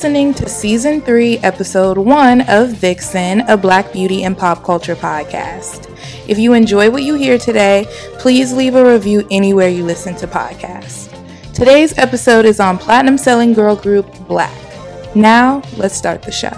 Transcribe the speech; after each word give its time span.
listening 0.00 0.32
to 0.32 0.48
Season 0.48 1.02
3, 1.02 1.40
Episode 1.40 1.98
1 1.98 2.48
of 2.48 2.70
Vixen, 2.70 3.40
a 3.40 3.54
Black 3.54 3.92
Beauty 3.92 4.24
and 4.24 4.34
Pop 4.34 4.64
Culture 4.64 4.96
podcast. 4.96 5.94
If 6.26 6.38
you 6.38 6.54
enjoy 6.54 6.90
what 6.90 7.02
you 7.02 7.16
hear 7.16 7.36
today, 7.36 7.84
please 8.18 8.50
leave 8.50 8.76
a 8.76 8.92
review 8.94 9.28
anywhere 9.30 9.68
you 9.68 9.84
listen 9.84 10.16
to 10.16 10.26
podcasts. 10.26 11.12
Today's 11.52 11.98
episode 11.98 12.46
is 12.46 12.60
on 12.60 12.78
platinum 12.78 13.18
selling 13.18 13.52
girl 13.52 13.76
group 13.76 14.06
Blaque. 14.26 15.14
Now, 15.14 15.62
let's 15.76 15.96
start 15.96 16.22
the 16.22 16.32
show. 16.32 16.56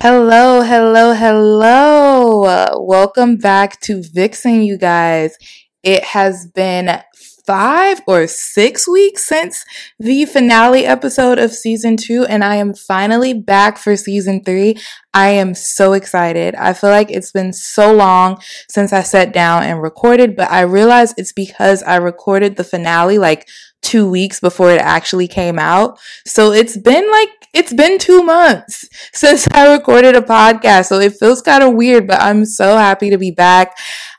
Hello, 0.00 0.62
hello, 0.62 1.12
hello. 1.12 2.84
Welcome 2.86 3.36
back 3.36 3.80
to 3.80 4.00
Vixen, 4.00 4.62
you 4.62 4.78
guys. 4.78 5.36
It 5.82 6.04
has 6.04 6.46
been 6.46 7.02
five 7.44 8.00
or 8.06 8.28
six 8.28 8.86
weeks 8.86 9.26
since 9.26 9.64
the 9.98 10.24
finale 10.26 10.86
episode 10.86 11.40
of 11.40 11.50
season 11.50 11.96
two, 11.96 12.24
and 12.26 12.44
I 12.44 12.56
am 12.56 12.74
finally 12.74 13.34
back 13.34 13.76
for 13.76 13.96
season 13.96 14.44
three. 14.44 14.76
I 15.14 15.30
am 15.30 15.54
so 15.54 15.94
excited. 15.94 16.54
I 16.54 16.74
feel 16.74 16.90
like 16.90 17.10
it's 17.10 17.32
been 17.32 17.52
so 17.52 17.92
long 17.92 18.40
since 18.70 18.92
I 18.92 19.02
sat 19.02 19.32
down 19.32 19.64
and 19.64 19.82
recorded, 19.82 20.36
but 20.36 20.48
I 20.48 20.60
realize 20.60 21.12
it's 21.16 21.32
because 21.32 21.82
I 21.82 21.96
recorded 21.96 22.54
the 22.54 22.64
finale 22.64 23.18
like 23.18 23.48
two 23.82 24.08
weeks 24.10 24.40
before 24.40 24.70
it 24.70 24.80
actually 24.80 25.28
came 25.28 25.58
out. 25.58 25.98
So 26.26 26.52
it's 26.52 26.76
been 26.76 27.10
like, 27.10 27.28
it's 27.54 27.72
been 27.72 27.98
two 27.98 28.22
months 28.22 28.88
since 29.12 29.46
I 29.52 29.72
recorded 29.72 30.16
a 30.16 30.20
podcast. 30.20 30.86
So 30.86 30.98
it 30.98 31.14
feels 31.18 31.42
kind 31.42 31.62
of 31.62 31.74
weird, 31.74 32.06
but 32.06 32.20
I'm 32.20 32.44
so 32.44 32.76
happy 32.76 33.10
to 33.10 33.18
be 33.18 33.30
back. 33.30 33.76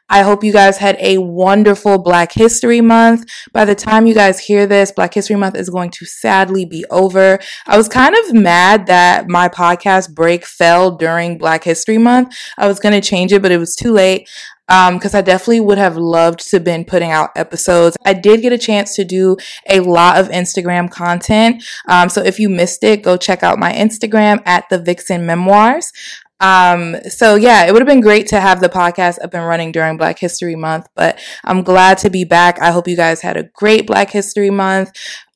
I 0.10 0.24
hope 0.24 0.44
you 0.44 0.52
guys 0.52 0.78
had 0.78 0.98
a 1.00 1.20
wonderful 1.20 1.98
Black 2.00 2.32
History 2.32 2.82
Month. 2.82 3.30
By 3.54 3.66
the 3.66 3.76
time 3.76 4.08
you 4.08 4.14
guys 4.14 4.40
hear 4.40 4.66
this, 4.66 4.92
Black 4.92 5.14
History 5.14 5.36
Month 5.36 5.56
is 5.56 5.70
going 5.70 5.92
to 5.92 6.06
sadly 6.06 6.66
be 6.66 6.84
over. 6.90 7.40
I 7.68 7.78
was 7.78 7.88
kind 7.88 8.16
of 8.16 8.34
mad 8.34 8.88
that 8.88 9.30
my 9.30 9.48
podcast 9.50 10.14
break 10.14 10.46
fell 10.46 10.96
during 10.98 11.38
Black 11.38 11.64
History 11.64 11.98
Month. 11.98 12.36
I 12.58 12.68
was 12.68 12.80
going 12.80 13.00
to 13.00 13.08
change 13.08 13.32
it, 13.32 13.42
but 13.42 13.52
it 13.52 13.58
was 13.58 13.76
too 13.76 13.92
late 13.92 14.28
Um, 14.68 14.96
because 14.96 15.16
um, 15.16 15.20
I 15.20 15.22
definitely 15.22 15.62
would 15.62 15.80
have 15.80 15.98
loved 15.98 16.48
to 16.52 16.60
been 16.60 16.86
putting 16.86 17.10
out 17.10 17.32
episodes. 17.36 17.98
I 18.06 18.14
did 18.14 18.42
get 18.42 18.54
a 18.54 18.58
chance 18.58 18.96
to 18.96 19.04
do 19.04 19.36
a 19.68 19.80
lot 19.80 20.20
of 20.20 20.30
Instagram 20.30 20.92
content. 20.92 21.64
Um, 21.88 22.08
so 22.10 22.22
if 22.22 22.40
you 22.40 22.50
missed 22.50 22.84
it, 22.84 23.02
go 23.02 23.18
check 23.18 23.42
out 23.42 23.58
my 23.58 23.74
Instagram 23.74 24.44
at 24.46 24.70
the 24.70 24.78
Vixen 24.78 25.26
Memoirs. 25.26 25.92
Um, 26.40 26.96
so 27.10 27.36
yeah, 27.36 27.66
it 27.66 27.74
would 27.74 27.82
have 27.82 27.88
been 27.88 28.02
great 28.02 28.28
to 28.28 28.40
have 28.40 28.62
the 28.62 28.70
podcast 28.70 29.22
up 29.24 29.34
and 29.34 29.46
running 29.46 29.72
during 29.72 29.98
Black 29.98 30.20
History 30.20 30.56
Month, 30.56 30.88
but 30.96 31.20
I'm 31.44 31.64
glad 31.64 31.98
to 32.00 32.10
be 32.10 32.24
back. 32.24 32.60
I 32.62 32.72
hope 32.72 32.88
you 32.88 32.96
guys 32.96 33.22
had 33.22 33.38
a 33.38 33.44
great 33.44 33.86
Black 33.88 34.12
History 34.12 34.50
Month. 34.50 34.92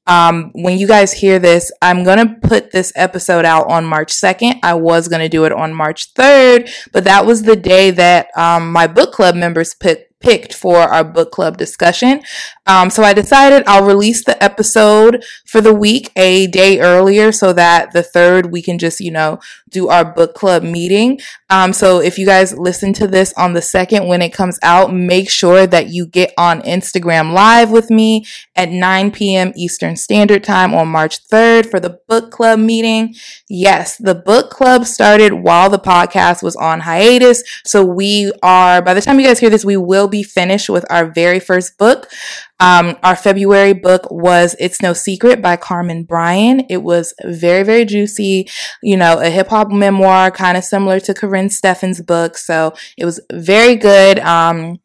Um, 0.06 0.52
when 0.54 0.78
you 0.78 0.88
guys 0.88 1.14
hear 1.14 1.40
this, 1.40 1.72
I'm 1.82 2.04
going 2.04 2.18
to 2.18 2.36
put 2.48 2.72
this 2.72 2.92
episode 2.96 3.46
out 3.46 3.68
on 3.68 3.86
March 3.86 4.12
2nd. 4.12 4.60
I 4.62 4.74
was 4.74 5.08
going 5.08 5.22
to 5.22 5.30
do 5.30 5.46
it 5.46 5.54
on 5.54 5.74
March 5.74 6.14
3rd, 6.14 6.70
but 6.92 7.06
that 7.06 7.26
was 7.26 7.44
the 7.44 7.56
day 7.56 7.92
that, 7.92 8.28
um, 8.38 8.72
my 8.72 8.88
book 8.88 9.14
club 9.14 9.36
members 9.36 9.74
put, 9.74 10.00
picked 10.24 10.54
for 10.54 10.78
our 10.78 11.04
book 11.04 11.32
club 11.32 11.58
discussion. 11.58 12.24
Um, 12.66 12.90
so 12.90 13.04
I 13.04 13.14
decided 13.14 13.64
I'll 13.68 13.86
release 13.86 14.24
the 14.24 14.42
episode 14.42 15.24
for 15.46 15.60
the 15.60 15.74
week 15.74 16.12
a 16.16 16.48
day 16.48 16.80
earlier 16.80 17.32
so 17.34 17.52
that 17.54 17.92
the 17.92 18.02
third 18.02 18.52
we 18.52 18.62
can 18.62 18.80
just, 18.80 19.02
you 19.02 19.12
know, 19.12 19.40
do 19.70 19.90
our 19.90 20.06
book 20.06 20.34
club 20.34 20.64
meeting. 20.64 21.20
Um, 21.50 21.74
so 21.74 22.00
if 22.00 22.18
you 22.18 22.26
guys 22.26 22.58
listen 22.58 22.94
to 22.94 23.08
this 23.08 23.34
on 23.34 23.54
the 23.54 23.62
second 23.62 24.08
when 24.08 24.22
it 24.22 24.32
comes 24.32 24.58
out, 24.64 24.94
make 24.94 25.30
sure 25.30 25.68
that 25.68 25.88
you 25.88 26.06
get 26.06 26.34
on 26.38 26.62
Instagram 26.62 27.34
live 27.34 27.70
with 27.70 27.90
me 27.90 28.26
at 28.56 28.70
9 28.70 29.12
p.m. 29.12 29.52
Eastern 29.56 29.96
Standard 29.98 30.44
Time 30.44 30.74
on 30.74 30.88
March 30.88 31.28
3rd 31.28 31.70
for 31.70 31.80
the 31.80 32.00
book 32.08 32.32
club 32.32 32.60
meeting. 32.60 33.14
Yes, 33.50 33.98
the 33.98 34.16
book 34.16 34.52
club 34.52 34.86
started 34.86 35.34
while 35.34 35.70
the 35.70 35.80
podcast 35.80 36.42
was 36.42 36.56
on 36.56 36.82
hiatus. 36.82 37.44
So 37.66 37.84
we 37.84 38.32
are, 38.42 38.82
by 38.82 38.94
the 38.94 39.02
time 39.02 39.20
you 39.20 39.26
guys 39.26 39.40
hear 39.40 39.50
this, 39.50 39.66
we 39.66 39.78
will 39.78 40.08
be 40.14 40.24
finished 40.24 40.70
with 40.70 40.86
our 40.90 41.08
very 41.12 41.40
first 41.40 41.78
book. 41.78 42.08
Um, 42.60 42.96
our 43.04 43.16
February 43.16 43.74
book 43.74 44.10
was 44.12 44.56
It's 44.60 44.82
No 44.82 44.94
Secret 44.94 45.42
by 45.42 45.58
Carmen 45.58 46.04
Bryan. 46.04 46.62
It 46.70 46.84
was 46.84 47.14
very, 47.26 47.64
very 47.64 47.84
juicy, 47.84 48.48
you 48.82 48.96
know, 48.96 49.20
a 49.20 49.30
hip 49.30 49.48
hop 49.48 49.72
memoir, 49.72 50.30
kind 50.30 50.56
of 50.56 50.64
similar 50.64 51.00
to 51.02 51.14
Karrine 51.14 51.52
Steffans' 51.52 52.06
book. 52.06 52.38
So 52.38 52.74
it 52.96 53.06
was 53.06 53.20
very 53.32 53.76
good. 53.76 54.20
Um, 54.20 54.80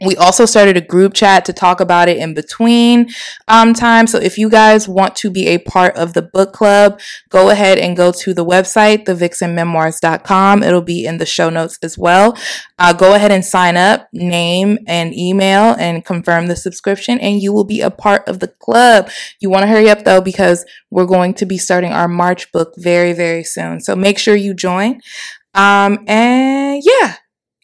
we 0.00 0.14
also 0.14 0.46
started 0.46 0.76
a 0.76 0.80
group 0.80 1.12
chat 1.12 1.44
to 1.44 1.52
talk 1.52 1.80
about 1.80 2.08
it 2.08 2.18
in 2.18 2.32
between 2.32 3.08
um, 3.48 3.74
time. 3.74 4.06
So 4.06 4.18
if 4.18 4.38
you 4.38 4.48
guys 4.48 4.88
want 4.88 5.16
to 5.16 5.30
be 5.30 5.48
a 5.48 5.58
part 5.58 5.96
of 5.96 6.12
the 6.12 6.22
book 6.22 6.52
club, 6.52 7.00
go 7.30 7.50
ahead 7.50 7.78
and 7.78 7.96
go 7.96 8.12
to 8.12 8.32
the 8.32 8.44
website, 8.44 9.06
thevixenmemoirs.com. 9.06 10.62
It'll 10.62 10.82
be 10.82 11.04
in 11.04 11.18
the 11.18 11.26
show 11.26 11.50
notes 11.50 11.78
as 11.82 11.98
well. 11.98 12.38
Uh, 12.78 12.92
go 12.92 13.14
ahead 13.14 13.32
and 13.32 13.44
sign 13.44 13.76
up, 13.76 14.08
name 14.12 14.78
and 14.86 15.12
email 15.12 15.74
and 15.80 16.04
confirm 16.04 16.46
the 16.46 16.54
subscription 16.54 17.18
and 17.18 17.42
you 17.42 17.52
will 17.52 17.64
be 17.64 17.80
a 17.80 17.90
part 17.90 18.26
of 18.28 18.38
the 18.38 18.48
club. 18.48 19.10
You 19.40 19.50
want 19.50 19.64
to 19.64 19.68
hurry 19.68 19.90
up 19.90 20.04
though 20.04 20.20
because 20.20 20.64
we're 20.90 21.06
going 21.06 21.34
to 21.34 21.46
be 21.46 21.58
starting 21.58 21.92
our 21.92 22.06
March 22.06 22.52
book 22.52 22.74
very, 22.76 23.14
very 23.14 23.42
soon. 23.42 23.80
So 23.80 23.96
make 23.96 24.20
sure 24.20 24.36
you 24.36 24.54
join. 24.54 25.00
Um, 25.54 26.04
and 26.06 26.80
yeah, 26.84 27.16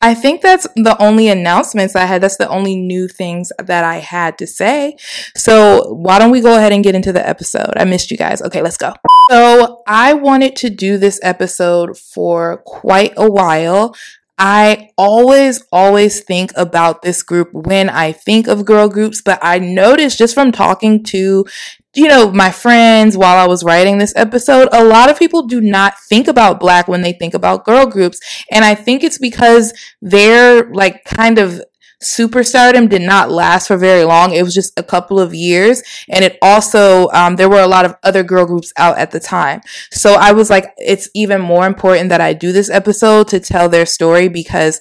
I 0.05 0.13
think 0.13 0.43
that's 0.43 0.67
the 0.77 0.95
only 1.01 1.29
announcements 1.29 1.97
I 1.97 2.05
had. 2.05 2.23
That's 2.23 2.37
the 2.37 2.49
only 2.51 2.77
new 2.77 3.09
things 3.09 3.51
that 3.57 3.85
I 3.85 3.97
had 4.01 4.37
to 4.37 4.47
say. 4.47 4.99
So 5.35 5.95
why 5.95 6.19
don't 6.19 6.31
we 6.31 6.43
go 6.43 6.59
ahead 6.59 6.73
and 6.73 6.85
get 6.85 6.95
into 6.95 7.11
the 7.11 7.27
episode? 7.27 7.73
I 7.79 7.87
missed 7.87 8.11
you 8.11 8.19
guys. 8.19 8.43
Okay, 8.43 8.61
let's 8.61 8.77
go. 8.77 8.93
So 9.31 9.83
I 9.87 10.13
wanted 10.13 10.57
to 10.57 10.69
do 10.69 10.99
this 10.99 11.19
episode 11.23 11.97
for 11.97 12.59
quite 12.67 13.15
a 13.17 13.31
while. 13.31 13.97
I 14.37 14.91
always, 14.99 15.65
always 15.73 16.23
think 16.23 16.53
about 16.55 17.01
this 17.01 17.23
group 17.23 17.49
when 17.55 17.89
I 17.89 18.13
think 18.13 18.47
of 18.47 18.67
girl 18.67 18.91
groups, 18.91 19.23
but 19.23 19.39
I 19.41 19.59
noticed 19.59 20.19
just 20.19 20.35
from 20.35 20.53
talking 20.53 21.03
to 21.05 21.47
you 21.95 22.09
know, 22.09 22.31
my 22.31 22.51
friends 22.51 23.17
while 23.17 23.37
I 23.37 23.47
was 23.47 23.65
writing 23.65 23.99
this 23.99 24.13
episode, 24.17 24.69
a 24.73 24.85
lot 24.85 25.11
of 25.11 25.19
people 25.19 25.47
do 25.47 25.61
not 25.61 25.95
think 26.09 26.29
about 26.29 26.61
Blaque 26.61 26.89
when 26.89 27.03
they 27.03 27.13
think 27.13 27.35
about 27.35 27.65
girl 27.65 27.87
groups. 27.87 28.21
And 28.51 28.65
I 28.65 28.75
think 28.75 29.05
it's 29.05 29.19
because 29.19 29.73
their 30.03 30.71
like 30.73 31.05
kind 31.05 31.39
of 31.39 31.63
superstardom 32.03 32.89
did 32.89 33.03
not 33.03 33.31
last 33.31 33.69
for 33.69 33.77
very 33.77 34.05
long. 34.05 34.33
It 34.33 34.43
was 34.43 34.55
just 34.55 34.79
a 34.79 34.83
couple 34.83 35.19
of 35.19 35.35
years. 35.35 35.83
And 36.09 36.25
it 36.25 36.39
also, 36.43 37.09
um, 37.11 37.37
there 37.37 37.49
were 37.49 37.63
a 37.63 37.67
lot 37.67 37.85
of 37.85 37.97
other 38.03 38.23
girl 38.23 38.45
groups 38.45 38.73
out 38.77 38.99
at 38.99 39.11
the 39.11 39.21
time. 39.21 39.61
So 39.91 40.15
I 40.15 40.33
was 40.33 40.51
like, 40.51 40.73
it's 40.77 41.09
even 41.15 41.41
more 41.41 41.67
important 41.67 42.11
that 42.11 42.21
I 42.21 42.35
do 42.35 42.53
this 42.53 42.71
episode 42.71 43.29
to 43.29 43.41
tell 43.41 43.69
their 43.69 43.87
story 43.87 44.29
because 44.29 44.81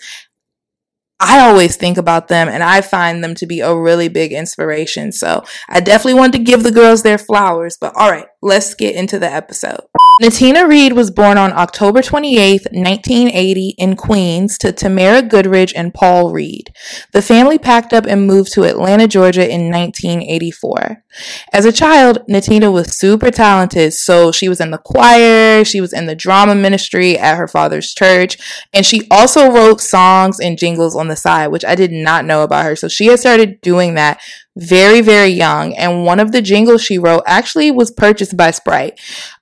I 1.25 1.39
always 1.47 1.77
think 1.77 1.97
about 1.97 2.27
them 2.27 2.49
and 2.49 2.61
I 2.61 2.81
find 2.81 3.23
them 3.23 3.33
to 3.35 3.45
be 3.45 3.61
a 3.61 3.75
really 3.75 4.09
big 4.09 4.33
inspiration. 4.33 5.11
So 5.11 5.43
I 5.69 5.79
definitely 5.79 6.19
want 6.19 6.33
to 6.33 6.39
give 6.39 6.63
the 6.63 6.71
girls 6.71 7.03
their 7.03 7.17
flowers. 7.17 7.77
But 7.79 7.95
all 7.95 8.11
right, 8.11 8.27
let's 8.41 8.73
get 8.73 8.95
into 8.95 9.19
the 9.19 9.31
episode. 9.31 9.81
Natina 10.21 10.67
Reed 10.67 10.93
was 10.93 11.09
born 11.09 11.39
on 11.39 11.51
October 11.53 12.03
28, 12.03 12.67
1980 12.71 13.69
in 13.79 13.95
Queens 13.95 14.59
to 14.59 14.71
Tamara 14.71 15.23
Goodridge 15.23 15.73
and 15.75 15.91
Paul 15.91 16.31
Reed. 16.31 16.71
The 17.13 17.21
family 17.23 17.57
packed 17.57 17.93
up 17.93 18.05
and 18.05 18.27
moved 18.27 18.53
to 18.53 18.63
Atlanta, 18.63 19.07
Georgia 19.07 19.41
in 19.41 19.71
1984. 19.71 21.03
As 21.51 21.65
a 21.65 21.71
child, 21.71 22.19
Natina 22.29 22.71
was 22.71 22.95
super 22.95 23.31
talented, 23.31 23.93
so 23.93 24.31
she 24.31 24.47
was 24.47 24.61
in 24.61 24.69
the 24.69 24.77
choir, 24.77 25.65
she 25.65 25.81
was 25.81 25.93
in 25.93 26.05
the 26.05 26.15
drama 26.15 26.53
ministry 26.53 27.17
at 27.17 27.35
her 27.35 27.47
father's 27.47 27.91
church, 27.91 28.37
and 28.71 28.85
she 28.85 29.07
also 29.09 29.51
wrote 29.51 29.81
songs 29.81 30.39
and 30.39 30.59
jingles 30.59 30.95
on 30.95 31.07
the 31.07 31.15
side, 31.15 31.47
which 31.47 31.65
I 31.65 31.73
did 31.73 31.91
not 31.91 32.23
know 32.23 32.43
about 32.43 32.65
her. 32.65 32.75
So 32.75 32.87
she 32.87 33.07
had 33.07 33.19
started 33.19 33.61
doing 33.61 33.95
that 33.95 34.21
very, 34.55 35.01
very 35.01 35.29
young. 35.29 35.75
And 35.75 36.05
one 36.05 36.19
of 36.19 36.31
the 36.31 36.41
jingles 36.41 36.83
she 36.83 36.97
wrote 36.97 37.23
actually 37.25 37.71
was 37.71 37.91
purchased 37.91 38.37
by 38.37 38.51
Sprite. 38.51 38.99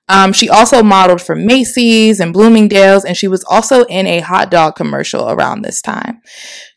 Um, 0.08 0.32
she 0.34 0.50
also 0.50 0.82
modeled 0.82 1.22
for 1.22 1.34
Macy's 1.34 2.20
and 2.20 2.34
Bloomingdale's, 2.34 3.04
and 3.04 3.16
she 3.16 3.28
was 3.28 3.44
also 3.48 3.84
in 3.84 4.06
a 4.06 4.20
hot 4.20 4.50
dog 4.50 4.74
commercial 4.76 5.30
around 5.30 5.62
this 5.62 5.80
time. 5.80 6.20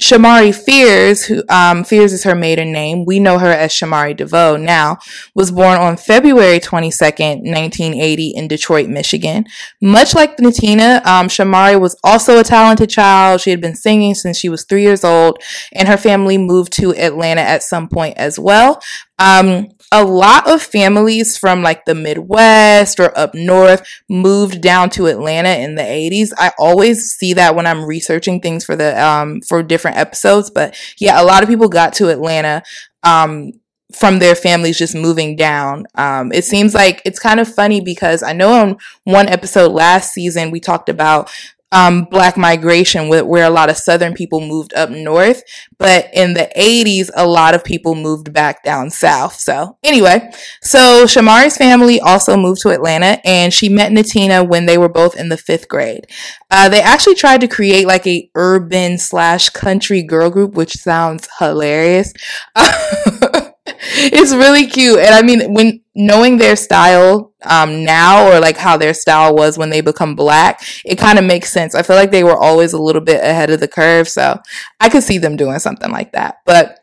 Shamari 0.02 0.56
Fears, 0.56 1.26
who 1.26 1.44
um, 1.50 1.84
Fears 1.84 2.14
is 2.14 2.24
her 2.24 2.36
maiden 2.36 2.72
name, 2.72 3.04
we 3.04 3.20
know 3.20 3.40
her 3.40 3.52
as 3.52 3.74
Shamari 3.74 4.16
DeVoe 4.16 4.56
now, 4.56 5.00
was 5.34 5.52
born 5.52 5.78
on 5.78 5.98
February 5.98 6.60
22nd, 6.60 7.44
1980, 7.44 8.30
in 8.30 8.48
Detroit, 8.48 8.88
Michigan. 8.88 9.46
Much 9.82 10.16
like 10.16 10.38
Natina, 10.38 11.06
um, 11.06 11.28
Shamari 11.28 11.80
was 11.80 11.98
also 12.06 12.40
a 12.40 12.44
talented 12.44 12.90
child. 12.90 13.42
She 13.42 13.50
had 13.50 13.60
been 13.60 13.76
singing 13.76 14.14
since 14.14 14.38
she 14.38 14.50
was 14.50 14.64
three 14.64 14.84
years 14.84 15.04
old, 15.04 15.40
and 15.74 15.90
her 15.90 15.98
family 15.98 16.38
moved 16.38 16.72
to 16.74 16.96
Atlanta 16.96 17.42
at 17.42 17.64
some 17.64 17.90
point 17.90 18.18
as 18.26 18.40
well. 18.40 18.82
Um, 19.20 19.70
a 19.92 20.04
lot 20.04 20.50
of 20.50 20.62
families 20.62 21.38
from 21.38 21.62
like 21.62 21.86
the 21.86 21.96
Midwest 21.96 23.00
or 23.00 23.18
up 23.18 23.34
north 23.34 23.88
moved 24.10 24.62
down 24.62 24.90
to 24.92 25.08
Atlanta 25.08 25.50
in 25.50 25.76
the 25.76 25.84
80s. 25.84 26.32
I 26.38 26.52
always 26.58 27.12
see 27.12 27.34
that 27.34 27.56
when 27.56 27.66
I'm 27.66 27.86
researching 27.86 28.42
things 28.42 28.66
for 28.66 28.76
the 28.76 29.02
um 29.02 29.42
for 29.42 29.64
different 29.64 29.98
episodes, 29.98 30.50
but 30.50 30.78
yeah, 30.98 31.22
a 31.22 31.24
lot 31.24 31.44
of 31.44 31.50
people 31.50 31.70
got 31.70 31.94
to 31.94 32.10
Atlanta 32.10 32.64
um 33.04 33.54
from 33.94 34.20
their 34.20 34.36
families 34.36 34.78
just 34.78 34.96
moving 34.96 35.36
down. 35.36 35.86
Um, 35.96 36.32
it 36.32 36.44
seems 36.44 36.74
like 36.74 37.02
it's 37.06 37.20
kind 37.20 37.40
of 37.40 37.48
funny 37.48 37.80
because 37.80 38.24
I 38.24 38.34
know 38.34 38.52
on 38.52 38.78
one 39.04 39.30
episode 39.30 39.72
last 39.72 40.14
season 40.14 40.52
we 40.52 40.60
talked 40.60 40.90
about 40.90 41.32
um, 41.72 42.06
black 42.06 42.38
migration 42.38 43.10
where, 43.10 43.26
where 43.26 43.46
a 43.46 43.50
lot 43.50 43.70
of 43.70 43.78
southern 43.78 44.14
people 44.14 44.40
moved 44.40 44.74
up 44.74 44.90
north. 44.90 45.44
But 45.78 46.10
in 46.14 46.34
the 46.34 46.50
80s 46.56 47.10
a 47.16 47.28
lot 47.28 47.54
of 47.54 47.64
people 47.64 47.96
moved 47.96 48.32
back 48.34 48.64
down 48.64 48.90
south. 48.90 49.36
So 49.36 49.78
anyway 49.84 50.32
so 50.62 51.06
shamari's 51.06 51.58
family 51.58 52.00
also 52.00 52.38
moved 52.38 52.62
to 52.62 52.70
atlanta 52.70 53.20
and 53.26 53.54
she 53.54 53.70
met 53.70 53.92
natina 53.92 54.48
when 54.48 54.66
they 54.66 54.78
were 54.78 54.90
both 54.90 55.16
in 55.16 55.30
the 55.30 55.38
fifth 55.38 55.68
grade. 55.68 56.08
Uh, 56.50 56.70
they 56.70 56.82
actually 56.82 57.16
tried 57.16 57.42
to 57.42 57.48
create 57.48 57.88
like 57.88 58.08
a 58.08 58.30
urban 58.36 58.98
slash 58.98 59.50
country 59.50 60.02
girl 60.02 60.30
group 60.30 60.54
which 60.54 60.74
sounds 60.74 61.28
hilarious. 61.40 62.14
It's 63.88 64.34
really 64.34 64.68
cute. 64.68 65.00
And 65.00 65.14
I 65.16 65.22
mean, 65.22 65.54
when 65.54 65.82
knowing 65.96 66.38
their 66.38 66.56
style 66.56 67.34
um, 67.44 67.84
now 67.84 68.30
or 68.30 68.40
like 68.40 68.58
how 68.58 68.76
their 68.78 68.94
style 68.94 69.34
was 69.34 69.58
when 69.58 69.70
they 69.70 69.82
become 69.82 70.16
Blaque, 70.16 70.82
it 70.86 70.98
kind 70.98 71.18
of 71.18 71.26
makes 71.26 71.52
sense. 71.52 71.74
I 71.74 71.84
feel 71.84 71.96
like 71.96 72.12
they 72.12 72.24
were 72.24 72.38
always 72.38 72.74
a 72.74 72.82
little 72.82 73.02
bit 73.02 73.24
ahead 73.24 73.50
of 73.50 73.60
the 73.60 73.68
curve. 73.68 74.08
So 74.08 74.38
I 74.80 74.90
could 74.90 75.04
see 75.04 75.18
them 75.18 75.38
doing 75.38 75.60
something 75.60 75.92
like 75.92 76.12
that. 76.12 76.38
But 76.46 76.80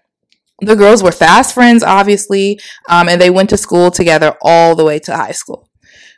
the 0.60 0.76
girls 0.76 1.02
were 1.02 1.12
fast 1.12 1.54
friends, 1.54 1.82
obviously, 1.82 2.58
um, 2.88 3.08
and 3.08 3.20
they 3.20 3.30
went 3.30 3.50
to 3.50 3.56
school 3.56 3.90
together 3.90 4.36
all 4.42 4.74
the 4.74 4.84
way 4.84 4.98
to 5.00 5.16
high 5.16 5.32
school. 5.32 5.68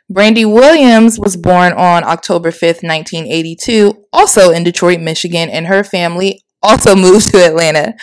Brandy 0.07 0.45
Williams 0.45 1.19
was 1.19 1.35
born 1.35 1.73
on 1.73 2.03
October 2.03 2.51
5th, 2.51 2.83
1982, 2.83 4.05
also 4.13 4.51
in 4.51 4.63
Detroit, 4.63 4.99
Michigan, 5.01 5.49
and 5.49 5.65
her 5.65 5.83
family 5.83 6.44
also 6.65 6.95
moved 6.95 7.31
to 7.31 7.45
Atlanta. 7.45 7.93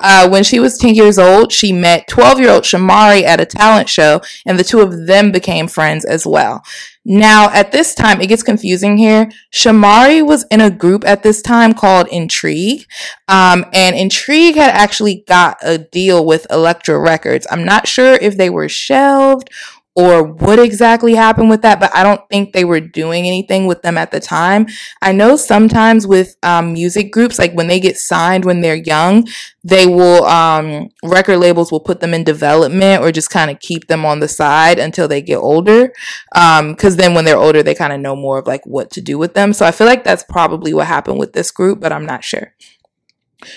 Uh, 0.00 0.28
when 0.28 0.44
she 0.44 0.60
was 0.60 0.78
10 0.78 0.94
years 0.94 1.18
old, 1.18 1.52
she 1.52 1.72
met 1.72 2.08
12 2.08 2.40
year 2.40 2.50
old 2.50 2.64
Shamari 2.64 3.22
at 3.22 3.40
a 3.40 3.46
talent 3.46 3.88
show, 3.88 4.20
and 4.46 4.58
the 4.58 4.64
two 4.64 4.80
of 4.80 5.06
them 5.06 5.32
became 5.32 5.68
friends 5.68 6.04
as 6.04 6.26
well. 6.26 6.62
Now, 7.04 7.50
at 7.50 7.72
this 7.72 7.94
time, 7.96 8.20
it 8.20 8.28
gets 8.28 8.44
confusing 8.44 8.96
here. 8.96 9.28
Shamari 9.52 10.24
was 10.24 10.44
in 10.52 10.60
a 10.60 10.70
group 10.70 11.04
at 11.04 11.24
this 11.24 11.42
time 11.42 11.72
called 11.72 12.06
Intrigue, 12.08 12.86
um, 13.26 13.64
and 13.72 13.96
Intrigue 13.96 14.54
had 14.54 14.72
actually 14.72 15.24
got 15.26 15.56
a 15.62 15.78
deal 15.78 16.24
with 16.24 16.46
Elektra 16.48 16.98
Records. 17.00 17.46
I'm 17.50 17.64
not 17.64 17.88
sure 17.88 18.14
if 18.14 18.36
they 18.36 18.50
were 18.50 18.68
shelved 18.68 19.50
or 19.94 20.22
what 20.22 20.58
exactly 20.58 21.14
happened 21.14 21.50
with 21.50 21.62
that, 21.62 21.78
but 21.78 21.94
I 21.94 22.02
don't 22.02 22.26
think 22.30 22.52
they 22.52 22.64
were 22.64 22.80
doing 22.80 23.26
anything 23.26 23.66
with 23.66 23.82
them 23.82 23.98
at 23.98 24.10
the 24.10 24.20
time. 24.20 24.66
I 25.02 25.12
know 25.12 25.36
sometimes 25.36 26.06
with 26.06 26.36
um, 26.42 26.72
music 26.72 27.12
groups, 27.12 27.38
like 27.38 27.52
when 27.52 27.66
they 27.66 27.78
get 27.78 27.98
signed 27.98 28.46
when 28.46 28.62
they're 28.62 28.74
young, 28.74 29.26
they 29.62 29.86
will, 29.86 30.24
um, 30.24 30.88
record 31.02 31.38
labels 31.38 31.70
will 31.70 31.80
put 31.80 32.00
them 32.00 32.14
in 32.14 32.24
development 32.24 33.02
or 33.02 33.12
just 33.12 33.30
kind 33.30 33.50
of 33.50 33.60
keep 33.60 33.88
them 33.88 34.06
on 34.06 34.20
the 34.20 34.28
side 34.28 34.78
until 34.78 35.08
they 35.08 35.20
get 35.20 35.36
older. 35.36 35.92
Um, 36.34 36.74
cause 36.74 36.96
then 36.96 37.12
when 37.12 37.26
they're 37.26 37.36
older, 37.36 37.62
they 37.62 37.74
kind 37.74 37.92
of 37.92 38.00
know 38.00 38.16
more 38.16 38.38
of 38.38 38.46
like 38.46 38.64
what 38.64 38.90
to 38.92 39.02
do 39.02 39.18
with 39.18 39.34
them. 39.34 39.52
So 39.52 39.66
I 39.66 39.72
feel 39.72 39.86
like 39.86 40.04
that's 40.04 40.24
probably 40.24 40.72
what 40.72 40.86
happened 40.86 41.18
with 41.18 41.34
this 41.34 41.50
group, 41.50 41.80
but 41.80 41.92
I'm 41.92 42.06
not 42.06 42.24
sure. 42.24 42.54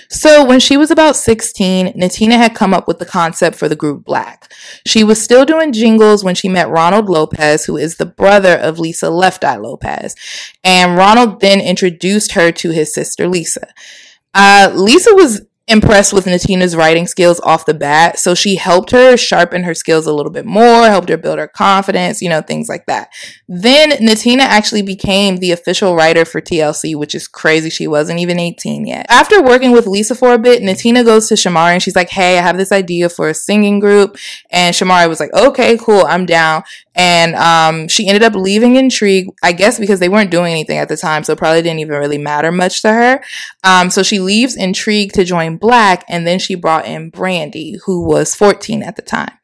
So, 0.10 0.46
when 0.46 0.60
she 0.60 0.78
was 0.78 0.92
about 0.92 1.16
16, 1.16 1.94
Natina 1.94 2.38
had 2.38 2.56
come 2.56 2.74
up 2.74 2.88
with 2.88 3.00
the 3.00 3.06
concept 3.06 3.56
for 3.56 3.68
the 3.68 3.76
group 3.76 4.06
Blaque. 4.06 4.52
She 4.86 5.04
was 5.04 5.22
still 5.22 5.46
doing 5.46 5.74
jingles 5.74 6.24
when 6.24 6.36
she 6.36 6.50
met 6.50 6.70
Ronald 6.70 7.10
Lopez, 7.10 7.66
who 7.66 7.78
is 7.78 7.98
the 7.98 8.06
brother 8.06 8.56
of 8.56 8.80
Lisa 8.80 9.10
Left 9.10 9.44
Eye 9.44 9.58
Lopez. 9.58 10.16
And 10.64 10.98
Ronald 10.98 11.42
then 11.42 11.60
introduced 11.62 12.34
her 12.34 12.52
to 12.54 12.72
his 12.72 12.94
sister 12.94 13.28
Lisa. 13.28 13.68
Uh, 14.34 14.72
Lisa 14.74 15.14
was 15.14 15.42
impressed 15.68 16.14
with 16.14 16.26
Natina's 16.26 16.76
writing 16.76 17.08
skills 17.08 17.40
off 17.40 17.66
the 17.66 17.74
bat. 17.74 18.20
So 18.20 18.36
she 18.36 18.56
helped 18.56 18.92
her 18.92 19.18
sharpen 19.18 19.64
her 19.64 19.74
skills 19.74 20.06
a 20.06 20.14
little 20.14 20.32
bit 20.32 20.46
more, 20.46 20.84
helped 20.84 21.10
her 21.10 21.18
build 21.18 21.40
her 21.40 21.48
confidence, 21.48 22.22
you 22.22 22.30
know, 22.30 22.42
things 22.42 22.70
like 22.70 22.86
that. 22.86 23.10
Then 23.48 23.92
Natina 23.92 24.42
actually 24.42 24.84
became 24.84 25.38
the 25.38 25.52
official 25.52 25.96
writer 25.96 26.24
for 26.24 26.40
TLC, 26.40 26.96
which 26.96 27.16
is 27.16 27.28
crazy. 27.28 27.72
She 27.72 27.88
wasn't 27.88 28.20
even 28.20 28.40
18 28.40 28.86
yet. 28.86 29.08
After 29.10 29.42
working 29.42 29.72
with 29.72 29.88
Lisa 29.88 30.14
for 30.14 30.34
a 30.34 30.40
bit, 30.40 30.62
Natina 30.62 31.04
goes 31.04 31.28
to 31.30 31.34
Shamari 31.34 31.74
and 31.74 31.82
she's 31.82 31.96
like, 31.96 32.10
Hey, 32.10 32.38
I 32.38 32.42
have 32.42 32.58
this 32.58 32.72
idea 32.72 33.10
for 33.10 33.30
a 33.30 33.34
singing 33.34 33.80
group. 33.80 34.18
And 34.52 34.76
Shamari 34.76 35.10
was 35.10 35.20
like, 35.20 35.34
Okay, 35.34 35.78
cool. 35.78 36.06
I'm 36.06 36.28
down. 36.28 36.64
And 36.96 37.36
um, 37.36 37.88
she 37.90 38.08
ended 38.08 38.24
up 38.24 38.36
leaving 38.36 38.78
Intrigue, 38.78 39.28
I 39.44 39.52
guess 39.52 39.78
because 39.78 40.00
they 40.00 40.08
weren't 40.08 40.32
doing 40.32 40.52
anything 40.52 40.78
at 40.78 40.88
the 40.88 40.96
time, 40.96 41.24
so 41.24 41.34
it 41.34 41.40
probably 41.40 41.62
didn't 41.62 41.80
even 41.80 41.98
really 41.98 42.18
matter 42.18 42.54
much 42.54 42.82
to 42.84 42.94
her. 42.94 43.22
Um, 43.66 43.90
so 43.90 44.02
she 44.02 44.20
leaves 44.20 44.56
Intrigue 44.56 45.12
to 45.14 45.26
join 45.26 45.55
Blaque, 45.58 46.04
and 46.08 46.26
then 46.26 46.40
she 46.40 46.56
brought 46.56 46.86
in 46.86 47.10
Brandy, 47.10 47.78
who 47.86 48.06
was 48.06 48.36
14 48.36 48.84
at 48.84 48.96
the 48.96 49.02
time. 49.02 49.38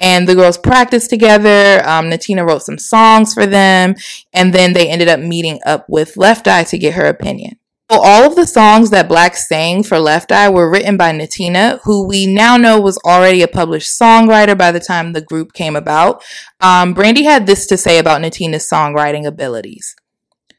And 0.00 0.28
the 0.28 0.34
girls 0.34 0.58
practiced 0.58 1.10
together. 1.10 1.82
Um, 1.86 2.06
Natina 2.10 2.46
wrote 2.46 2.62
some 2.62 2.78
songs 2.78 3.34
for 3.34 3.46
them, 3.46 3.94
and 4.32 4.52
then 4.52 4.72
they 4.72 4.88
ended 4.88 5.08
up 5.08 5.20
meeting 5.20 5.60
up 5.64 5.86
with 5.88 6.16
Left 6.16 6.48
Eye 6.48 6.64
to 6.64 6.78
get 6.78 6.94
her 6.94 7.06
opinion. 7.06 7.58
All 7.88 8.24
of 8.24 8.34
the 8.34 8.46
songs 8.46 8.90
that 8.90 9.08
Blaque 9.08 9.36
sang 9.36 9.84
for 9.84 10.00
Left 10.00 10.32
Eye 10.32 10.48
were 10.48 10.68
written 10.68 10.96
by 10.96 11.12
Natina, 11.12 11.78
who 11.84 12.04
we 12.04 12.26
now 12.26 12.56
know 12.56 12.80
was 12.80 12.98
already 13.06 13.42
a 13.42 13.48
published 13.48 13.88
songwriter 13.88 14.58
by 14.58 14.72
the 14.72 14.80
time 14.80 15.12
the 15.12 15.20
group 15.20 15.52
came 15.52 15.76
about. 15.76 16.24
Um, 16.60 16.94
Brandy 16.94 17.22
had 17.22 17.46
this 17.46 17.64
to 17.68 17.76
say 17.76 18.00
about 18.00 18.20
Natina's 18.20 18.68
songwriting 18.68 19.24
abilities. 19.24 19.94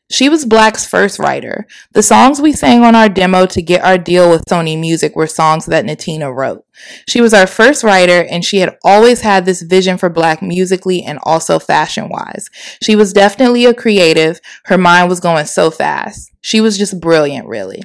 She 0.09 0.29
was 0.29 0.45
Blaque's 0.45 0.85
first 0.85 1.19
writer. 1.19 1.67
The 1.91 2.01
songs 2.01 2.39
we 2.39 2.53
sang 2.53 2.83
on 2.83 2.95
our 2.95 3.09
demo 3.09 3.45
to 3.47 3.61
get 3.61 3.83
our 3.83 3.97
deal 3.97 4.29
with 4.29 4.45
Sony 4.45 4.79
Music 4.79 5.15
were 5.15 5.27
songs 5.27 5.65
that 5.65 5.83
Natina 5.83 6.33
wrote. 6.33 6.65
She 7.09 7.19
was 7.19 7.33
our 7.33 7.47
first 7.47 7.83
writer 7.83 8.23
and 8.29 8.45
she 8.45 8.59
had 8.59 8.77
always 8.85 9.21
had 9.21 9.45
this 9.45 9.61
vision 9.61 9.97
for 9.97 10.09
Blaque 10.09 10.41
musically 10.41 11.03
and 11.03 11.19
also 11.23 11.59
fashion 11.59 12.07
wise. 12.07 12.49
She 12.81 12.95
was 12.95 13.11
definitely 13.11 13.65
a 13.65 13.73
creative. 13.73 14.39
Her 14.65 14.77
mind 14.77 15.09
was 15.09 15.19
going 15.19 15.45
so 15.45 15.71
fast. 15.71 16.31
She 16.39 16.61
was 16.61 16.77
just 16.77 17.01
brilliant, 17.01 17.47
really. 17.47 17.83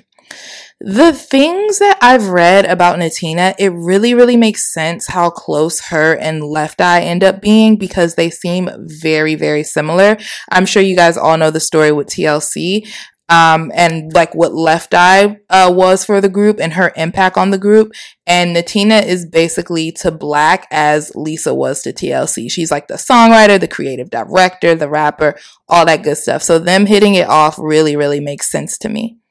The 0.84 1.12
things 1.12 1.78
that 1.78 1.96
I've 2.02 2.26
read 2.26 2.64
about 2.64 2.98
Natina, 2.98 3.54
it 3.56 3.68
really, 3.68 4.14
really 4.14 4.36
makes 4.36 4.72
sense 4.72 5.06
how 5.06 5.30
close 5.30 5.78
her 5.90 6.14
and 6.14 6.42
Left 6.42 6.80
Eye 6.80 7.02
end 7.02 7.22
up 7.22 7.40
being 7.40 7.76
because 7.76 8.16
they 8.16 8.30
seem 8.30 8.68
very, 9.00 9.36
very 9.36 9.62
similar. 9.62 10.16
I'm 10.50 10.66
sure 10.66 10.82
you 10.82 10.96
guys 10.96 11.16
all 11.16 11.38
know 11.38 11.52
the 11.52 11.60
story 11.60 11.92
with 11.92 12.08
TLC. 12.08 12.88
Um, 13.28 13.70
and 13.76 14.12
like 14.12 14.34
what 14.34 14.54
Left 14.54 14.92
Eye 14.92 15.38
uh, 15.48 15.72
was 15.72 16.04
for 16.04 16.20
the 16.20 16.28
group 16.28 16.58
and 16.58 16.72
her 16.72 16.92
impact 16.96 17.38
on 17.38 17.52
the 17.52 17.58
group. 17.58 17.92
And 18.26 18.54
Natina 18.54 19.06
is 19.06 19.24
basically 19.24 19.92
to 19.92 20.10
Blaque 20.10 20.64
as 20.72 21.12
Lisa 21.14 21.54
was 21.54 21.80
to 21.82 21.92
TLC. 21.92 22.50
She's 22.50 22.72
like 22.72 22.88
the 22.88 22.94
songwriter, 22.94 23.60
the 23.60 23.68
creative 23.68 24.10
director, 24.10 24.74
the 24.74 24.88
rapper, 24.88 25.38
all 25.68 25.86
that 25.86 26.02
good 26.02 26.18
stuff. 26.18 26.42
So 26.42 26.58
them 26.58 26.86
hitting 26.86 27.14
it 27.14 27.28
off 27.28 27.56
really, 27.56 27.94
really 27.94 28.18
makes 28.18 28.50
sense 28.50 28.76
to 28.78 28.88
me. 28.88 29.21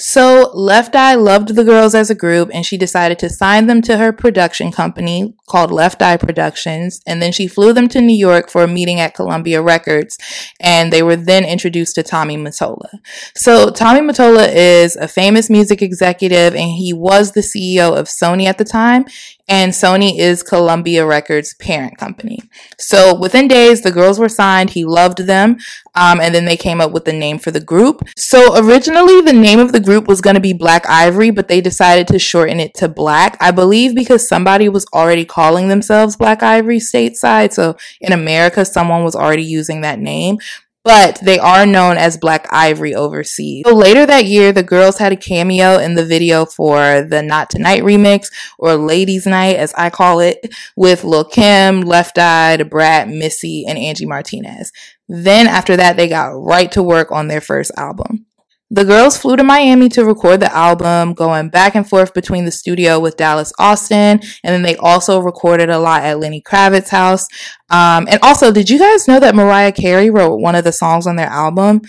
So 0.00 0.50
Left 0.54 0.96
Eye 0.96 1.14
loved 1.14 1.54
the 1.54 1.62
girls 1.62 1.94
as 1.94 2.08
a 2.08 2.14
group 2.14 2.48
and 2.54 2.64
she 2.64 2.78
decided 2.78 3.18
to 3.18 3.28
sign 3.28 3.66
them 3.66 3.82
to 3.82 3.98
her 3.98 4.12
production 4.12 4.72
company 4.72 5.34
called 5.46 5.70
Left 5.70 6.00
Eye 6.00 6.16
Productions. 6.16 7.02
And 7.06 7.20
then 7.20 7.32
she 7.32 7.46
flew 7.46 7.74
them 7.74 7.86
to 7.88 8.00
New 8.00 8.16
York 8.16 8.48
for 8.48 8.62
a 8.62 8.66
meeting 8.68 8.98
at 8.98 9.14
Columbia 9.14 9.60
Records. 9.60 10.16
And 10.58 10.90
they 10.90 11.02
were 11.02 11.16
then 11.16 11.44
introduced 11.44 11.96
to 11.96 12.02
Tommy 12.02 12.38
Mottola. 12.38 12.88
So 13.36 13.68
Tommy 13.68 14.00
Mottola 14.00 14.50
is 14.50 14.96
a 14.96 15.06
famous 15.06 15.50
music 15.50 15.82
executive 15.82 16.54
and 16.54 16.70
he 16.70 16.94
was 16.94 17.32
the 17.32 17.40
CEO 17.40 17.94
of 17.94 18.06
Sony 18.06 18.46
at 18.46 18.56
the 18.56 18.64
time 18.64 19.04
and 19.50 19.72
Sony 19.72 20.16
is 20.16 20.44
Columbia 20.44 21.04
Records' 21.04 21.54
parent 21.54 21.98
company. 21.98 22.40
So 22.78 23.18
within 23.18 23.48
days, 23.48 23.82
the 23.82 23.90
girls 23.90 24.20
were 24.20 24.28
signed. 24.28 24.70
He 24.70 24.84
loved 24.84 25.18
them. 25.18 25.58
Um, 25.96 26.20
and 26.20 26.32
then 26.32 26.44
they 26.44 26.56
came 26.56 26.80
up 26.80 26.92
with 26.92 27.04
the 27.04 27.12
name 27.12 27.40
for 27.40 27.50
the 27.50 27.60
group. 27.60 28.08
So 28.16 28.56
originally, 28.56 29.20
the 29.20 29.32
name 29.32 29.58
of 29.58 29.72
the 29.72 29.80
group 29.80 30.06
was 30.06 30.20
going 30.20 30.34
to 30.34 30.40
be 30.40 30.52
Black 30.52 30.88
Ivory, 30.88 31.30
but 31.30 31.48
they 31.48 31.60
decided 31.60 32.06
to 32.08 32.18
shorten 32.20 32.60
it 32.60 32.74
to 32.74 32.88
Blaque. 32.88 33.36
I 33.40 33.50
believe 33.50 33.92
because 33.92 34.26
somebody 34.26 34.68
was 34.68 34.86
already 34.94 35.24
calling 35.24 35.66
themselves 35.66 36.16
Black 36.16 36.44
Ivory 36.44 36.78
stateside. 36.78 37.52
So 37.52 37.76
in 38.00 38.12
America, 38.12 38.64
someone 38.64 39.02
was 39.02 39.16
already 39.16 39.42
using 39.42 39.80
that 39.80 39.98
name 39.98 40.38
but 40.84 41.20
they 41.22 41.38
are 41.38 41.66
known 41.66 41.96
as 41.96 42.16
Black 42.16 42.46
Ivory 42.50 42.94
overseas. 42.94 43.64
So 43.66 43.74
later 43.74 44.06
that 44.06 44.24
year, 44.24 44.52
the 44.52 44.62
girls 44.62 44.98
had 44.98 45.12
a 45.12 45.16
cameo 45.16 45.78
in 45.78 45.94
the 45.94 46.06
video 46.06 46.46
for 46.46 47.02
the 47.02 47.22
Not 47.22 47.50
Tonight 47.50 47.82
remix, 47.82 48.28
or 48.58 48.76
Ladies 48.76 49.26
Night 49.26 49.56
as 49.56 49.74
I 49.74 49.90
call 49.90 50.20
it, 50.20 50.54
with 50.76 51.04
Lil 51.04 51.24
Kim, 51.24 51.82
Left 51.82 52.18
Eye, 52.18 52.62
Brat, 52.62 53.08
Missy, 53.08 53.64
and 53.66 53.78
Angie 53.78 54.06
Martinez. 54.06 54.72
Then 55.08 55.46
after 55.46 55.76
that, 55.76 55.96
they 55.96 56.08
got 56.08 56.28
right 56.28 56.70
to 56.72 56.82
work 56.82 57.10
on 57.10 57.28
their 57.28 57.40
first 57.40 57.72
album. 57.76 58.26
The 58.72 58.84
girls 58.84 59.18
flew 59.18 59.36
to 59.36 59.42
Miami 59.42 59.88
to 59.90 60.04
record 60.04 60.38
the 60.38 60.54
album, 60.54 61.12
going 61.12 61.48
back 61.48 61.74
and 61.74 61.88
forth 61.88 62.14
between 62.14 62.44
the 62.44 62.52
studio 62.52 63.00
with 63.00 63.16
Dallas 63.16 63.52
Austin, 63.58 64.20
and 64.44 64.54
then 64.54 64.62
they 64.62 64.76
also 64.76 65.18
recorded 65.18 65.70
a 65.70 65.78
lot 65.78 66.04
at 66.04 66.20
Lenny 66.20 66.40
Kravitz's 66.40 66.90
house. 66.90 67.26
Um, 67.68 68.06
and 68.08 68.20
also, 68.22 68.52
did 68.52 68.70
you 68.70 68.78
guys 68.78 69.08
know 69.08 69.18
that 69.18 69.34
Mariah 69.34 69.72
Carey 69.72 70.08
wrote 70.08 70.36
one 70.36 70.54
of 70.54 70.62
the 70.62 70.70
songs 70.72 71.08
on 71.08 71.16
their 71.16 71.26
album? 71.26 71.80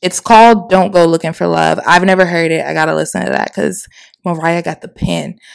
It's 0.00 0.18
called 0.18 0.70
Don't 0.70 0.92
Go 0.92 1.04
Looking 1.04 1.34
for 1.34 1.46
Love. 1.46 1.78
I've 1.86 2.04
never 2.04 2.24
heard 2.24 2.50
it. 2.50 2.64
I 2.64 2.72
gotta 2.72 2.94
listen 2.94 3.22
to 3.24 3.32
that 3.32 3.48
because 3.48 3.86
Mariah 4.24 4.62
got 4.62 4.80
the 4.80 4.88
pen. 4.88 5.38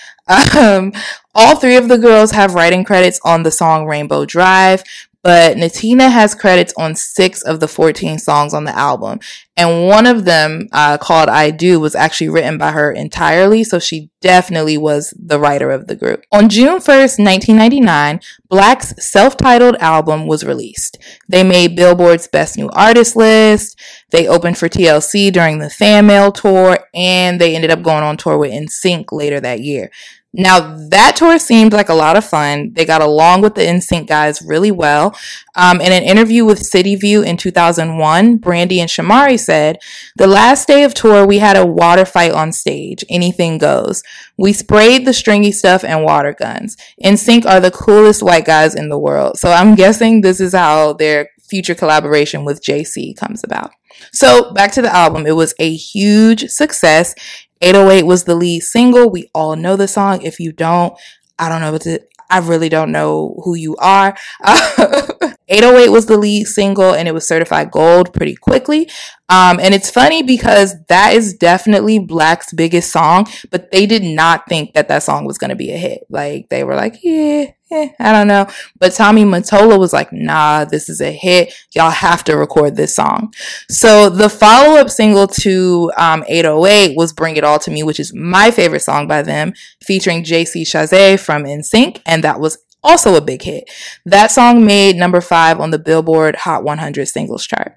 Um, 0.58 0.92
all 1.36 1.56
three 1.58 1.76
of 1.76 1.88
the 1.88 2.00
girls 2.00 2.32
have 2.32 2.56
writing 2.56 2.84
credits 2.84 3.20
on 3.24 3.44
the 3.44 3.52
song 3.52 3.86
Rainbow 3.86 4.26
Drive, 4.26 4.84
but 5.26 5.58
Natina 5.58 6.12
has 6.12 6.36
credits 6.36 6.72
on 6.78 6.94
six 6.94 7.42
of 7.42 7.60
the 7.60 7.68
14 7.68 8.20
songs 8.20 8.54
on 8.54 8.64
the 8.64 8.78
album. 8.78 9.20
And 9.58 9.88
one 9.88 10.06
of 10.06 10.24
them, 10.24 10.68
uh, 10.72 11.00
called 11.00 11.30
I 11.30 11.50
Do, 11.50 11.80
was 11.80 11.96
actually 11.96 12.30
written 12.30 12.60
by 12.60 12.70
her 12.70 12.92
entirely, 12.92 13.64
so 13.64 13.80
she 13.80 14.12
definitely 14.22 14.78
was 14.78 15.16
the 15.18 15.40
writer 15.40 15.72
of 15.72 15.88
the 15.88 15.96
group. 15.96 16.24
On 16.32 16.48
June 16.48 16.78
1st, 16.78 17.18
1999, 17.18 18.20
Blaque's 18.50 18.94
self 19.04 19.36
titled 19.36 19.78
album 19.78 20.28
was 20.28 20.44
released. 20.44 21.00
They 21.28 21.44
made 21.44 21.76
Billboard's 21.76 22.28
Best 22.28 22.56
New 22.56 22.70
Artist 22.70 23.16
list, 23.16 23.82
they 24.12 24.28
opened 24.28 24.60
for 24.60 24.70
TLC 24.70 25.32
during 25.34 25.58
the 25.58 25.70
Fan 25.70 26.06
Mail 26.06 26.32
tour, 26.32 26.78
and 26.94 27.42
they 27.42 27.56
ended 27.56 27.72
up 27.72 27.82
going 27.82 28.04
on 28.04 28.16
tour 28.16 28.38
with 28.38 28.52
NSYNC 28.52 29.12
later 29.12 29.40
that 29.40 29.62
year. 29.62 29.90
Now 30.38 30.76
that 30.90 31.16
tour 31.16 31.40
seemed 31.40 31.72
like 31.72 31.90
a 31.90 31.94
lot 31.94 32.18
of 32.18 32.26
fun. 32.26 32.74
They 32.74 32.86
got 32.86 33.02
along 33.02 33.42
with 33.42 33.56
the 33.56 33.62
NSYNC 33.62 34.08
guys 34.08 34.42
really 34.42 34.72
well. 34.72 35.16
Um, 35.56 35.80
in 35.80 35.94
an 35.94 36.04
interview 36.04 36.44
with 36.44 36.60
City 36.60 36.96
View 36.96 37.22
in 37.22 37.38
2001, 37.38 38.38
Brandy 38.38 38.82
and 38.82 38.90
Shamari 38.90 39.40
said, 39.40 39.78
"The 40.18 40.28
last 40.28 40.68
day 40.68 40.84
of 40.84 40.94
tour, 40.94 41.26
we 41.26 41.40
had 41.40 41.56
a 41.56 41.66
water 41.66 42.06
fight 42.06 42.32
on 42.32 42.52
stage. 42.52 43.06
Anything 43.10 43.58
goes. 43.58 44.04
We 44.38 44.52
sprayed 44.52 45.06
the 45.06 45.14
stringy 45.14 45.54
stuff 45.54 45.84
and 45.86 46.04
water 46.04 46.36
guns. 46.38 46.76
NSYNC 47.04 47.46
are 47.46 47.62
the 47.62 47.72
coolest 47.72 48.22
white 48.22 48.46
guys 48.46 48.76
in 48.76 48.90
the 48.90 49.00
world. 49.00 49.40
So 49.40 49.52
I'm 49.52 49.76
guessing 49.76 50.22
this 50.22 50.42
is 50.42 50.54
how 50.54 50.94
their 50.94 51.30
future 51.50 51.76
collaboration 51.76 52.44
with 52.44 52.62
JC 52.62 53.14
comes 53.14 53.44
about." 53.44 53.72
So 54.12 54.52
back 54.54 54.72
to 54.74 54.82
the 54.82 54.94
album. 54.94 55.26
It 55.26 55.36
was 55.36 55.54
a 55.60 55.74
huge 55.74 56.50
success 56.50 57.16
808 57.62 58.04
was 58.04 58.24
the 58.26 58.36
lead 58.36 58.62
single. 58.62 59.10
We 59.10 59.30
all 59.34 59.56
know 59.56 59.76
the 59.76 59.88
song. 59.88 60.22
If 60.22 60.40
you 60.40 60.52
don't, 60.52 60.94
I 61.40 61.50
don't 61.50 61.62
know 61.62 61.72
what 61.72 61.82
to, 61.84 62.00
I 62.30 62.40
really 62.40 62.70
don't 62.70 62.92
know 62.92 63.40
who 63.44 63.56
you 63.56 63.76
are. 63.78 64.16
808 65.48 65.90
was 65.90 66.06
the 66.06 66.18
lead 66.18 66.46
single 66.46 66.94
and 66.94 67.08
it 67.08 67.14
was 67.14 67.28
certified 67.28 67.72
gold 67.72 68.14
pretty 68.14 68.36
quickly. 68.36 68.90
Um, 69.28 69.60
and 69.60 69.74
it's 69.74 69.90
funny 69.90 70.22
because 70.22 70.76
that 70.88 71.14
is 71.14 71.34
definitely 71.34 71.98
Blaque's 71.98 72.54
biggest 72.54 72.92
song, 72.92 73.28
but 73.50 73.72
they 73.72 73.88
did 73.88 74.04
not 74.04 74.48
think 74.48 74.74
that 74.74 74.88
that 74.88 75.02
song 75.02 75.26
was 75.26 75.40
going 75.40 75.50
to 75.50 75.56
be 75.56 75.72
a 75.72 75.78
hit. 75.78 76.06
Like 76.10 76.50
they 76.50 76.64
were 76.64 76.76
like, 76.76 77.00
yeah, 77.02 77.48
eh, 77.72 77.90
I 78.00 78.12
don't 78.12 78.28
know. 78.28 78.48
But 78.80 78.94
Tommy 78.94 79.24
Mottola 79.24 79.80
was 79.80 79.94
like, 79.94 80.14
nah, 80.14 80.66
this 80.66 80.90
is 80.90 81.02
a 81.02 81.12
hit. 81.12 81.54
Y'all 81.74 81.90
have 81.90 82.24
to 82.26 82.38
record 82.38 82.76
this 82.76 82.96
song. 82.96 83.34
So 83.70 84.10
the 84.10 84.30
follow 84.30 84.78
up 84.78 84.92
single 84.92 85.28
to 85.28 85.92
um, 85.98 86.24
808 86.28 86.96
was 86.96 87.12
Bring 87.12 87.36
It 87.36 87.44
All 87.44 87.58
to 87.60 87.72
Me, 87.72 87.82
which 87.82 88.00
is 88.00 88.14
my 88.14 88.52
favorite 88.52 88.82
song 88.82 89.08
by 89.08 89.24
them, 89.24 89.54
featuring 89.84 90.24
JC 90.24 90.62
Chasez 90.62 91.20
from 91.20 91.46
NSYNC. 91.46 92.02
And 92.06 92.24
that 92.24 92.40
was 92.40 92.60
also 92.86 93.16
a 93.16 93.22
big 93.22 93.42
hit. 93.42 93.70
That 94.06 94.32
song 94.32 94.66
made 94.66 94.96
number 94.96 95.22
five 95.22 95.60
on 95.60 95.72
the 95.72 95.80
Billboard 95.80 96.36
Hot 96.38 96.64
100 96.64 97.08
singles 97.08 97.46
chart. 97.46 97.76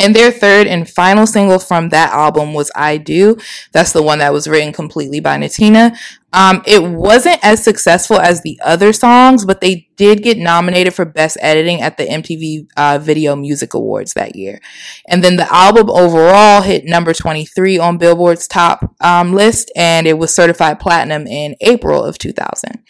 And 0.00 0.14
their 0.14 0.30
third 0.30 0.68
and 0.68 0.88
final 0.88 1.26
single 1.26 1.58
from 1.58 1.88
that 1.88 2.12
album 2.12 2.54
was 2.54 2.70
I 2.76 2.98
Do. 2.98 3.36
That's 3.72 3.92
the 3.92 4.02
one 4.02 4.20
that 4.20 4.32
was 4.32 4.46
written 4.46 4.72
completely 4.72 5.18
by 5.18 5.38
Natina. 5.38 5.96
Um, 6.32 6.62
it 6.66 6.82
wasn't 6.82 7.42
as 7.42 7.64
successful 7.64 8.20
as 8.20 8.42
the 8.42 8.60
other 8.64 8.92
songs, 8.92 9.44
but 9.44 9.60
they 9.60 9.88
did 9.96 10.22
get 10.22 10.38
nominated 10.38 10.94
for 10.94 11.04
Best 11.04 11.36
Editing 11.40 11.80
at 11.80 11.96
the 11.96 12.04
MTV 12.04 12.68
uh, 12.76 12.98
Video 13.02 13.34
Music 13.34 13.74
Awards 13.74 14.12
that 14.12 14.36
year. 14.36 14.60
And 15.08 15.24
then 15.24 15.34
the 15.36 15.52
album 15.52 15.90
overall 15.90 16.62
hit 16.62 16.84
number 16.84 17.12
23 17.12 17.78
on 17.78 17.98
Billboard's 17.98 18.46
top 18.46 18.94
um, 19.00 19.32
list, 19.32 19.72
and 19.74 20.06
it 20.06 20.18
was 20.18 20.32
certified 20.32 20.78
platinum 20.78 21.26
in 21.26 21.56
April 21.60 22.04
of 22.04 22.18
2000. 22.18 22.84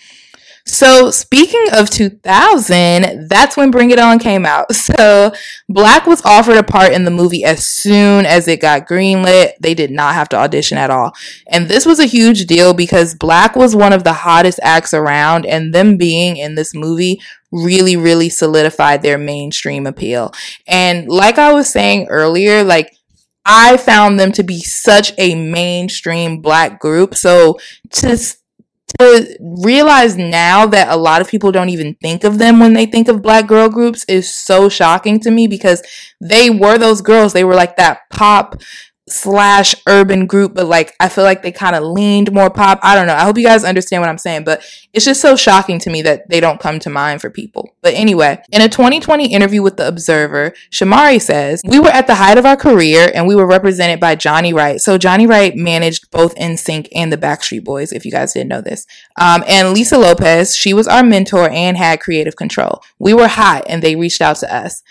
So 0.69 1.11
speaking 1.11 1.65
of 1.73 1.89
2000, 1.89 3.27
that's 3.29 3.57
when 3.57 3.71
Bring 3.71 3.91
It 3.91 3.99
On 3.99 4.19
came 4.19 4.47
out. 4.47 4.67
So 4.99 5.33
Blaque 5.71 6.07
was 6.07 6.25
offered 6.25 6.57
a 6.57 6.63
part 6.63 6.93
in 6.93 7.05
the 7.05 7.11
movie 7.11 7.45
as 7.45 7.67
soon 7.67 8.25
as 8.25 8.49
it 8.49 8.61
got 8.61 8.89
greenlit. 8.89 9.53
They 9.61 9.75
did 9.75 9.91
not 9.91 10.15
have 10.15 10.31
to 10.31 10.37
audition 10.37 10.79
at 10.79 10.91
all. 10.91 11.13
And 11.47 11.69
this 11.69 11.85
was 11.85 12.01
a 12.01 12.07
huge 12.07 12.47
deal 12.47 12.73
because 12.73 13.15
Blaque 13.15 13.55
was 13.55 13.77
one 13.77 13.93
of 13.93 14.03
the 14.03 14.15
hottest 14.15 14.61
acts 14.63 14.95
around 14.95 15.45
and 15.45 15.75
them 15.75 15.99
being 15.99 16.39
in 16.39 16.55
this 16.55 16.75
movie 16.75 17.21
really, 17.53 17.97
really 17.97 18.31
solidified 18.31 19.03
their 19.03 19.19
mainstream 19.19 19.87
appeal. 19.87 20.33
And 20.67 21.07
like 21.09 21.39
I 21.39 21.53
was 21.53 21.69
saying 21.69 22.09
earlier, 22.09 22.65
like 22.65 22.97
I 23.45 23.79
found 23.79 24.21
them 24.21 24.33
to 24.33 24.43
be 24.43 24.61
such 24.61 25.13
a 25.17 25.35
mainstream 25.35 26.41
black 26.41 26.81
group. 26.81 27.15
So 27.15 27.59
to 27.93 28.17
to 28.99 29.37
realize 29.41 30.17
now 30.17 30.67
that 30.67 30.89
a 30.89 30.97
lot 30.97 31.21
of 31.21 31.29
people 31.29 31.53
don't 31.53 31.69
even 31.69 31.95
think 31.97 32.25
of 32.25 32.39
them 32.39 32.59
when 32.59 32.73
they 32.73 32.87
think 32.87 33.09
of 33.09 33.23
black 33.23 33.47
girl 33.47 33.69
groups 33.69 34.05
is 34.09 34.33
so 34.33 34.69
shocking 34.69 35.21
to 35.21 35.31
me 35.31 35.47
because 35.47 35.83
they 36.21 36.51
were 36.51 36.79
those 36.79 37.03
girls. 37.03 37.33
They 37.33 37.45
were 37.45 37.55
like 37.55 37.77
that 37.77 38.09
pop 38.11 38.61
slash 39.11 39.75
urban 39.87 40.27
group, 40.27 40.55
but 40.55 40.67
like 40.67 40.95
I 41.01 41.09
feel 41.09 41.25
like 41.25 41.43
they 41.43 41.53
kind 41.53 41.77
of 41.77 41.83
leaned 41.83 42.33
more 42.33 42.51
pop. 42.51 42.81
I 42.83 42.95
don't 42.95 43.07
know. 43.07 43.15
I 43.15 43.25
hope 43.25 43.39
you 43.39 43.45
guys 43.45 43.65
understand 43.65 44.03
what 44.03 44.09
I'm 44.09 44.19
saying, 44.19 44.45
but 44.45 44.63
it's 44.93 45.05
just 45.05 45.21
so 45.21 45.37
shocking 45.37 45.79
to 45.81 45.91
me 45.91 46.03
that 46.03 46.29
they 46.29 46.41
don't 46.41 46.61
come 46.61 46.79
to 46.81 46.91
mind 46.91 47.21
for 47.21 47.31
people. 47.31 47.75
But 47.83 47.95
anyway, 47.95 48.43
in 48.53 48.61
a 48.61 48.69
2020 48.69 49.33
interview 49.33 49.63
with 49.63 49.77
The 49.77 49.89
Observer, 49.89 50.53
Shamari 50.71 51.21
says, 51.21 51.63
We 51.65 51.79
were 51.79 51.89
at 51.89 52.07
the 52.07 52.17
height 52.17 52.39
of 52.39 52.47
our 52.47 52.57
career 52.57 53.11
and 53.15 53.27
we 53.27 53.35
were 53.35 53.47
represented 53.47 54.01
by 54.01 54.15
Johnny 54.15 54.53
Wright. 54.53 54.81
So 54.81 54.99
Johnny 54.99 55.27
Wright 55.27 55.55
managed 55.55 56.11
both 56.11 56.35
NSYNC 56.37 56.89
and 56.95 57.13
the 57.13 57.17
Backstreet 57.17 57.65
Boys, 57.65 57.93
if 57.93 58.05
you 58.05 58.11
guys 58.11 58.33
didn't 58.33 58.49
know 58.49 58.61
this. 58.61 58.87
Um, 59.21 59.45
and 59.47 59.73
Lisa 59.73 59.99
Lopez, 59.99 60.57
she 60.57 60.75
was 60.75 60.89
our 60.89 61.03
mentor 61.03 61.49
and 61.51 61.77
had 61.77 62.01
creative 62.01 62.37
control. 62.37 62.83
We 62.99 63.15
were 63.15 63.29
hot 63.29 63.65
and 63.69 63.83
they 63.83 63.97
reached 63.97 64.21
out 64.21 64.37
to 64.37 64.55
us. 64.55 64.83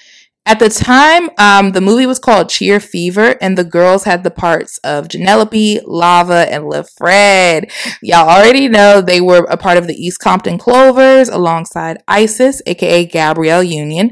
At 0.47 0.59
the 0.59 0.69
time, 0.69 1.29
um, 1.37 1.73
the 1.73 1.81
movie 1.81 2.05
was 2.05 2.19
called 2.19 2.47
Cheer 2.47 2.79
Fever, 2.79 3.35
and 3.41 3.57
the 3.57 3.65
girls 3.65 4.05
had 4.05 4.23
the 4.23 4.31
parts 4.31 4.77
of 4.77 5.09
Jenelope, 5.09 5.83
Lava, 5.85 6.47
and 6.49 6.63
LaFred. 6.63 7.69
Y'all 8.01 8.29
already 8.29 8.69
know 8.69 9.01
they 9.01 9.19
were 9.19 9.45
a 9.49 9.57
part 9.57 9.77
of 9.77 9.87
the 9.87 9.93
East 9.93 10.19
Compton 10.21 10.57
Clovers 10.57 11.27
alongside 11.27 12.01
Isis, 12.07 12.61
aka 12.65 13.03
Gabrielle 13.05 13.61
Union. 13.61 14.11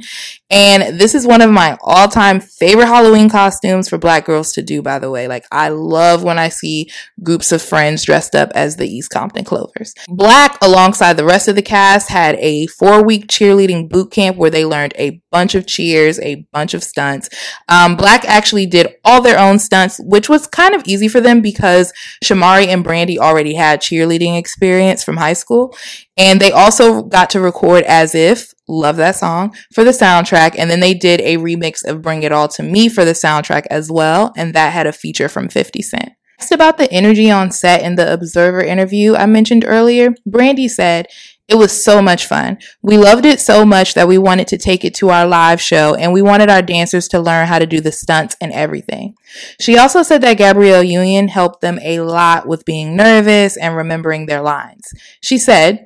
And 0.50 1.00
this 1.00 1.16
is 1.16 1.26
one 1.26 1.42
of 1.42 1.50
my 1.50 1.78
all 1.82 2.08
time 2.08 2.40
favorite 2.40 2.88
Halloween 2.88 3.30
costumes 3.30 3.90
for 3.90 3.98
black 3.98 4.26
girls 4.26 4.52
to 4.54 4.62
do, 4.62 4.82
by 4.82 5.00
the 5.00 5.10
way. 5.10 5.28
Like, 5.28 5.46
I 5.52 5.70
love 5.70 6.22
when 6.22 6.38
I 6.38 6.50
see 6.50 6.92
groups 7.24 7.52
of 7.52 7.62
friends 7.62 8.04
dressed 8.04 8.36
up 8.36 8.52
as 8.54 8.76
the 8.76 8.88
East 8.88 9.10
Compton 9.10 9.44
Clovers. 9.46 9.94
Blaque, 10.10 10.58
alongside 10.62 11.14
the 11.14 11.26
rest 11.26 11.48
of 11.48 11.56
the 11.56 11.62
cast, 11.62 12.10
had 12.10 12.36
a 12.36 12.68
four 12.68 13.04
week 13.04 13.28
cheerleading 13.28 13.90
boot 13.90 14.12
camp 14.12 14.38
where 14.38 14.52
they 14.52 14.66
learned 14.66 14.94
a 14.98 15.22
bunch 15.32 15.56
of 15.56 15.66
cheers, 15.66 16.20
a 16.26 16.46
bunch 16.52 16.74
of 16.74 16.84
stunts. 16.84 17.30
Um, 17.70 17.96
Blaque 17.96 18.26
actually 18.26 18.66
did 18.66 18.96
all 19.06 19.22
their 19.22 19.40
own 19.40 19.60
stunts, 19.60 20.00
which 20.04 20.28
was 20.28 20.48
kind 20.48 20.76
of 20.76 20.84
easy 20.86 21.08
for 21.08 21.22
them 21.22 21.42
because 21.42 21.94
Shamari 22.24 22.68
and 22.68 22.84
Brandy 22.84 23.20
already 23.20 23.56
had 23.56 23.82
cheerleading 23.82 24.38
experience 24.38 25.04
from 25.04 25.18
high 25.18 25.34
school. 25.34 25.76
And 26.18 26.40
they 26.40 26.52
also 26.52 27.04
got 27.04 27.30
to 27.32 27.40
record 27.40 27.84
As 27.84 28.16
If, 28.16 28.54
love 28.68 28.98
that 28.98 29.16
song, 29.16 29.56
for 29.74 29.84
the 29.84 29.92
soundtrack. 29.92 30.56
And 30.58 30.70
then 30.70 30.80
they 30.80 30.94
did 30.94 31.22
a 31.22 31.38
remix 31.38 31.86
of 31.86 32.02
Bring 32.02 32.24
It 32.24 32.32
All 32.32 32.48
to 32.50 32.64
Me 32.64 32.90
for 32.90 33.06
the 33.06 33.12
soundtrack 33.12 33.66
as 33.70 33.92
well. 33.92 34.34
And 34.36 34.54
that 34.54 34.74
had 34.74 34.88
a 34.88 34.92
feature 34.92 35.30
from 35.30 35.50
50 35.50 35.82
Cent. 35.82 36.10
Next 36.40 36.52
about 36.52 36.78
the 36.78 36.92
energy 36.92 37.32
on 37.32 37.50
set 37.52 37.82
in 37.82 37.96
the 37.96 38.12
Observer 38.12 38.62
interview 38.62 39.16
I 39.16 39.26
mentioned 39.26 39.64
earlier, 39.66 40.14
Brandy 40.26 40.68
said, 40.68 41.08
it 41.48 41.56
was 41.56 41.84
so 41.84 42.02
much 42.02 42.26
fun. 42.26 42.58
We 42.82 42.98
loved 42.98 43.26
it 43.26 43.40
so 43.40 43.66
much 43.66 43.94
that 43.94 44.08
we 44.08 44.18
wanted 44.18 44.48
to 44.48 44.58
take 44.58 44.84
it 44.84 44.96
to 44.96 45.10
our 45.10 45.28
live 45.28 45.62
show 45.62 45.94
and 45.94 46.12
we 46.12 46.22
wanted 46.22 46.50
our 46.50 46.62
dancers 46.62 47.08
to 47.10 47.20
learn 47.20 47.48
how 47.48 47.60
to 47.60 47.68
do 47.68 47.80
the 47.80 47.92
stunts 47.92 48.36
and 48.42 48.52
everything. 48.52 49.16
She 49.60 49.78
also 49.78 50.02
said 50.02 50.22
that 50.22 50.38
Gabrielle 50.38 50.84
Union 50.84 51.28
helped 51.28 51.62
them 51.62 51.80
a 51.84 52.00
lot 52.00 52.48
with 52.48 52.66
being 52.66 52.96
nervous 52.96 53.58
and 53.58 53.76
remembering 53.76 54.26
their 54.26 54.42
lines. 54.42 54.92
She 55.22 55.38
said, 55.38 55.86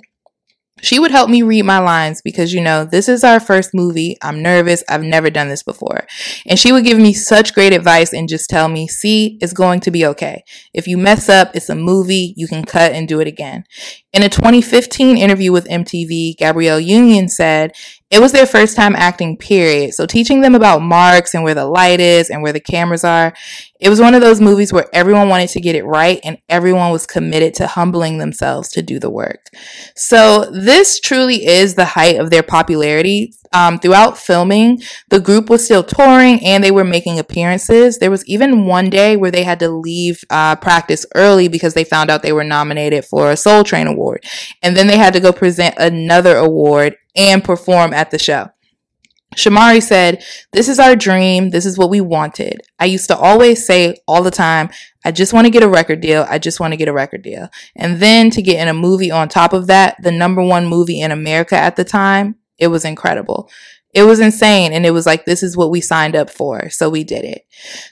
she 0.81 0.99
would 0.99 1.11
help 1.11 1.29
me 1.29 1.41
read 1.41 1.63
my 1.63 1.79
lines 1.79 2.21
because, 2.21 2.53
you 2.53 2.61
know, 2.61 2.85
this 2.85 3.07
is 3.07 3.23
our 3.23 3.39
first 3.39 3.73
movie. 3.73 4.17
I'm 4.21 4.41
nervous. 4.41 4.83
I've 4.89 5.03
never 5.03 5.29
done 5.29 5.49
this 5.49 5.63
before. 5.63 6.07
And 6.45 6.59
she 6.59 6.71
would 6.71 6.83
give 6.83 6.97
me 6.97 7.13
such 7.13 7.53
great 7.53 7.73
advice 7.73 8.13
and 8.13 8.29
just 8.29 8.49
tell 8.49 8.67
me, 8.67 8.87
see, 8.87 9.37
it's 9.41 9.53
going 9.53 9.79
to 9.81 9.91
be 9.91 10.05
okay. 10.07 10.43
If 10.73 10.87
you 10.87 10.97
mess 10.97 11.29
up, 11.29 11.55
it's 11.55 11.69
a 11.69 11.75
movie. 11.75 12.33
You 12.37 12.47
can 12.47 12.63
cut 12.63 12.93
and 12.93 13.07
do 13.07 13.19
it 13.19 13.27
again. 13.27 13.65
In 14.11 14.23
a 14.23 14.29
2015 14.29 15.17
interview 15.17 15.51
with 15.51 15.67
MTV, 15.67 16.35
Gabrielle 16.37 16.79
Union 16.79 17.29
said, 17.29 17.73
It 18.09 18.19
was 18.19 18.31
their 18.31 18.47
first 18.47 18.75
time 18.75 18.95
acting, 18.95 19.37
period. 19.37 19.93
So 19.93 20.07
teaching 20.07 20.41
them 20.41 20.55
about 20.55 20.81
marks 20.81 21.35
and 21.35 21.43
where 21.43 21.53
the 21.53 21.67
light 21.67 21.99
is 21.99 22.31
and 22.31 22.41
where 22.41 22.53
the 22.53 22.59
cameras 22.59 23.03
are. 23.03 23.33
It 23.79 23.89
was 23.89 24.01
one 24.01 24.13
of 24.13 24.19
those 24.21 24.41
movies 24.41 24.73
where 24.73 24.87
everyone 24.91 25.29
wanted 25.29 25.49
to 25.49 25.61
get 25.61 25.75
it 25.75 25.85
right 25.85 26.19
and 26.23 26.37
everyone 26.49 26.91
was 26.91 27.07
committed 27.07 27.53
to 27.55 27.67
humbling 27.67 28.17
themselves 28.17 28.67
to 28.69 28.81
do 28.81 28.99
the 28.99 29.09
work. 29.09 29.45
So 29.95 30.49
this 30.51 30.99
truly 30.99 31.45
is 31.45 31.75
the 31.75 31.85
height 31.85 32.19
of 32.19 32.29
their 32.29 32.43
popularity. 32.43 33.33
Um, 33.53 33.79
throughout 33.79 34.17
filming, 34.17 34.81
the 35.09 35.21
group 35.21 35.49
was 35.49 35.63
still 35.63 35.83
touring 35.83 36.43
and 36.45 36.61
they 36.63 36.71
were 36.71 36.83
making 36.83 37.19
appearances. 37.19 37.97
There 37.97 38.11
was 38.11 38.25
even 38.27 38.65
one 38.65 38.89
day 38.89 39.15
where 39.15 39.31
they 39.31 39.43
had 39.43 39.59
to 39.61 39.69
leave 39.69 40.23
uh, 40.29 40.57
practice 40.57 41.05
early 41.15 41.47
because 41.47 41.73
they 41.73 41.85
found 41.85 42.11
out 42.11 42.21
they 42.21 42.33
were 42.33 42.43
nominated 42.43 43.05
for 43.05 43.31
a 43.31 43.37
Soul 43.37 43.63
Train 43.63 43.87
Award. 43.87 44.25
And 44.61 44.75
then 44.75 44.87
they 44.87 44.97
had 44.97 45.13
to 45.13 45.21
go 45.21 45.31
present 45.31 45.75
another 45.77 46.35
award 46.35 46.97
and 47.15 47.43
perform 47.43 47.93
at 47.93 48.11
the 48.11 48.19
show. 48.19 48.49
Shamari 49.39 49.81
said, 49.81 50.23
This 50.51 50.67
is 50.67 50.79
our 50.79 50.95
dream. 50.95 51.49
This 51.49 51.65
is 51.65 51.77
what 51.77 51.89
we 51.89 52.01
wanted. 52.01 52.61
I 52.77 52.85
used 52.85 53.07
to 53.07 53.17
always 53.17 53.65
say 53.65 53.97
all 54.07 54.21
the 54.21 54.31
time, 54.31 54.69
I 55.05 55.11
just 55.11 55.33
want 55.33 55.45
to 55.45 55.51
get 55.51 55.63
a 55.63 55.69
record 55.69 56.01
deal. 56.01 56.25
I 56.29 56.39
just 56.39 56.59
want 56.59 56.73
to 56.73 56.77
get 56.77 56.89
a 56.89 56.93
record 56.93 57.21
deal. 57.21 57.49
And 57.75 57.99
then 57.99 58.29
to 58.31 58.41
get 58.41 58.61
in 58.61 58.67
a 58.67 58.73
movie 58.73 59.11
on 59.11 59.29
top 59.29 59.53
of 59.53 59.67
that, 59.67 59.95
the 60.03 60.11
number 60.11 60.43
one 60.43 60.65
movie 60.65 60.99
in 61.01 61.11
America 61.11 61.55
at 61.55 61.75
the 61.77 61.85
time, 61.85 62.35
it 62.57 62.67
was 62.67 62.83
incredible. 62.83 63.49
It 63.93 64.03
was 64.03 64.19
insane. 64.19 64.71
And 64.71 64.85
it 64.85 64.91
was 64.91 65.05
like, 65.05 65.25
this 65.25 65.41
is 65.41 65.57
what 65.57 65.71
we 65.71 65.81
signed 65.81 66.15
up 66.15 66.29
for. 66.29 66.69
So 66.69 66.89
we 66.89 67.03
did 67.03 67.25
it. 67.25 67.45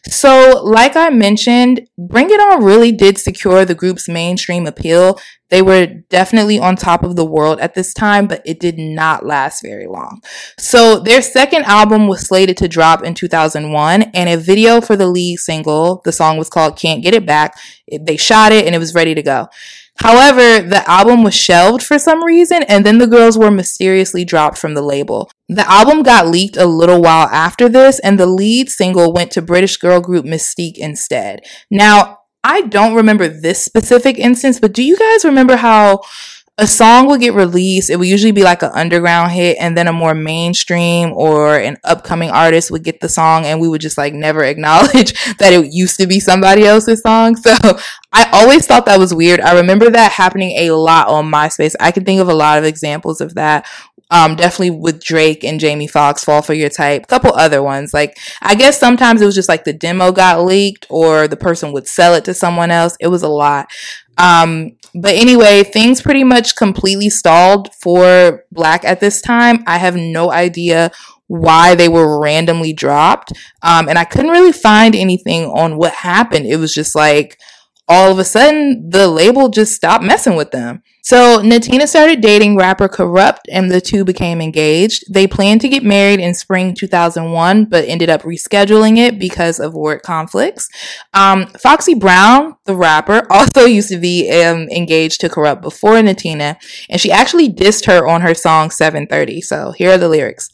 So, 0.07 0.61
like 0.63 0.95
I 0.95 1.09
mentioned, 1.09 1.87
Bring 1.97 2.29
It 2.29 2.39
On 2.39 2.63
really 2.63 2.91
did 2.91 3.17
secure 3.17 3.65
the 3.65 3.75
group's 3.75 4.07
mainstream 4.07 4.67
appeal. 4.67 5.19
They 5.49 5.61
were 5.61 5.87
definitely 6.09 6.59
on 6.59 6.75
top 6.75 7.03
of 7.03 7.15
the 7.15 7.25
world 7.25 7.59
at 7.59 7.73
this 7.73 7.93
time, 7.93 8.27
but 8.27 8.41
it 8.45 8.59
did 8.59 8.77
not 8.77 9.25
last 9.25 9.61
very 9.61 9.87
long. 9.87 10.21
So, 10.59 10.99
their 10.99 11.21
second 11.21 11.63
album 11.63 12.07
was 12.07 12.27
slated 12.27 12.57
to 12.57 12.67
drop 12.67 13.03
in 13.03 13.13
2001, 13.13 14.03
and 14.13 14.29
a 14.29 14.37
video 14.37 14.81
for 14.81 14.95
the 14.95 15.07
lead 15.07 15.37
single, 15.37 16.01
the 16.03 16.11
song 16.11 16.37
was 16.37 16.49
called 16.49 16.77
Can't 16.77 17.03
Get 17.03 17.13
It 17.13 17.25
Back, 17.25 17.57
they 17.89 18.17
shot 18.17 18.51
it 18.51 18.65
and 18.65 18.75
it 18.75 18.79
was 18.79 18.93
ready 18.93 19.15
to 19.15 19.23
go. 19.23 19.47
However, 19.99 20.61
the 20.67 20.83
album 20.87 21.23
was 21.23 21.33
shelved 21.35 21.83
for 21.83 21.97
some 21.97 22.23
reason, 22.23 22.63
and 22.63 22.85
then 22.85 22.97
the 22.99 23.07
girls 23.07 23.37
were 23.37 23.51
mysteriously 23.51 24.23
dropped 24.23 24.57
from 24.57 24.73
the 24.73 24.81
label. 24.81 25.31
The 25.49 25.69
album 25.69 26.03
got 26.03 26.27
leaked 26.27 26.57
a 26.57 26.65
little 26.65 27.01
while 27.01 27.27
after 27.27 27.67
this, 27.67 27.99
and 27.99 28.19
the 28.19 28.27
lead 28.27 28.69
single 28.69 29.11
went 29.11 29.31
to 29.31 29.41
British 29.41 29.77
girl 29.77 29.99
group 29.99 30.25
Mis-Teeq 30.25 30.77
instead. 30.77 31.41
Now, 31.71 32.19
I 32.43 32.61
don't 32.61 32.95
remember 32.95 33.27
this 33.27 33.63
specific 33.63 34.17
instance, 34.17 34.59
but 34.59 34.73
do 34.73 34.83
you 34.83 34.95
guys 34.97 35.25
remember 35.25 35.57
how 35.57 36.01
a 36.59 36.65
song 36.65 37.07
would 37.07 37.21
get 37.21 37.35
released. 37.35 37.91
It 37.91 37.97
would 37.97 38.07
usually 38.07 38.31
be 38.31 38.41
like 38.41 38.63
an 38.63 38.71
underground 38.73 39.31
hit, 39.31 39.57
and 39.59 39.77
then 39.77 39.87
a 39.87 39.93
more 39.93 40.15
mainstream 40.15 41.13
or 41.13 41.55
an 41.57 41.77
upcoming 41.83 42.31
artist 42.31 42.71
would 42.71 42.83
get 42.83 42.99
the 42.99 43.09
song, 43.09 43.45
and 43.45 43.61
we 43.61 43.67
would 43.67 43.81
just 43.81 43.97
like 43.97 44.13
never 44.13 44.43
acknowledge 44.43 45.13
that 45.37 45.53
it 45.53 45.71
used 45.71 45.99
to 45.99 46.07
be 46.07 46.19
somebody 46.19 46.65
else's 46.65 47.01
song. 47.01 47.35
So 47.35 47.53
I 48.11 48.29
always 48.33 48.65
thought 48.65 48.87
that 48.87 48.99
was 48.99 49.13
weird. 49.13 49.39
I 49.39 49.55
remember 49.57 49.89
that 49.91 50.11
happening 50.11 50.57
a 50.57 50.71
lot 50.71 51.07
on 51.07 51.31
MySpace. 51.31 51.75
I 51.79 51.91
can 51.91 52.05
think 52.05 52.19
of 52.21 52.29
a 52.29 52.33
lot 52.33 52.57
of 52.57 52.63
examples 52.63 53.21
of 53.21 53.35
that. 53.35 53.67
Um, 54.09 54.35
definitely 54.35 54.71
with 54.71 55.03
Drake 55.03 55.43
and 55.43 55.59
Jamie 55.59 55.85
Foxx, 55.85 56.23
Fall 56.23 56.41
for 56.41 56.53
Your 56.53 56.69
Type, 56.69 57.03
a 57.03 57.07
couple 57.07 57.33
other 57.33 57.61
ones. 57.61 57.93
Like, 57.93 58.17
I 58.41 58.55
guess 58.55 58.79
sometimes 58.79 59.21
it 59.21 59.25
was 59.25 59.35
just 59.35 59.49
like 59.49 59.65
the 59.65 59.73
demo 59.73 60.13
got 60.13 60.45
leaked 60.45 60.87
or 60.89 61.27
the 61.27 61.35
person 61.35 61.73
would 61.73 61.87
sell 61.87 62.13
it 62.13 62.23
to 62.25 62.33
someone 62.33 62.71
else. 62.71 62.95
It 63.01 63.07
was 63.07 63.21
a 63.21 63.27
lot. 63.27 63.69
Um, 64.17 64.76
but 64.93 65.13
anyway, 65.13 65.63
things 65.63 66.01
pretty 66.01 66.23
much 66.23 66.55
completely 66.55 67.09
stalled 67.09 67.73
for 67.75 68.43
Blaque 68.53 68.85
at 68.85 68.99
this 68.99 69.21
time. 69.21 69.63
I 69.67 69.77
have 69.77 69.95
no 69.95 70.31
idea 70.31 70.91
why 71.27 71.75
they 71.75 71.89
were 71.89 72.19
randomly 72.19 72.73
dropped. 72.73 73.33
Um, 73.61 73.89
and 73.89 73.97
I 73.99 74.05
couldn't 74.05 74.31
really 74.31 74.53
find 74.53 74.95
anything 74.95 75.45
on 75.45 75.77
what 75.77 75.93
happened. 75.93 76.45
It 76.45 76.57
was 76.57 76.73
just 76.73 76.95
like, 76.95 77.37
all 77.87 78.11
of 78.11 78.19
a 78.19 78.23
sudden 78.23 78.89
the 78.89 79.07
label 79.07 79.49
just 79.49 79.73
stopped 79.73 80.03
messing 80.03 80.35
with 80.35 80.51
them. 80.51 80.83
So 81.07 81.41
Natina 81.41 81.87
started 81.87 82.19
dating 82.19 82.57
rapper 82.57 82.89
Kurupt 82.89 83.45
and 83.49 83.71
the 83.71 83.79
two 83.79 84.03
became 84.03 84.41
engaged. 84.41 85.05
They 85.09 85.25
planned 85.25 85.61
to 85.61 85.69
get 85.69 85.81
married 85.81 86.19
in 86.19 86.33
spring 86.33 86.73
2001, 86.73 87.63
but 87.63 87.87
ended 87.87 88.09
up 88.09 88.23
rescheduling 88.23 88.97
it 88.97 89.17
because 89.17 89.61
of 89.61 89.73
work 89.73 90.03
conflicts. 90.03 90.67
Um, 91.13 91.47
Foxy 91.47 91.95
Brown, 91.95 92.57
the 92.65 92.75
rapper, 92.75 93.25
also 93.31 93.63
used 93.63 93.87
to 93.87 93.97
be 93.97 94.29
um, 94.43 94.67
engaged 94.67 95.21
to 95.21 95.29
Kurupt 95.29 95.61
before 95.61 95.93
Natina, 95.93 96.57
and 96.89 96.99
she 96.99 97.09
actually 97.09 97.47
dissed 97.47 97.85
her 97.85 98.05
on 98.05 98.19
her 98.19 98.33
song 98.33 98.69
730. 98.69 99.39
So 99.39 99.71
here 99.71 99.91
are 99.91 99.97
the 99.97 100.09
lyrics. 100.09 100.49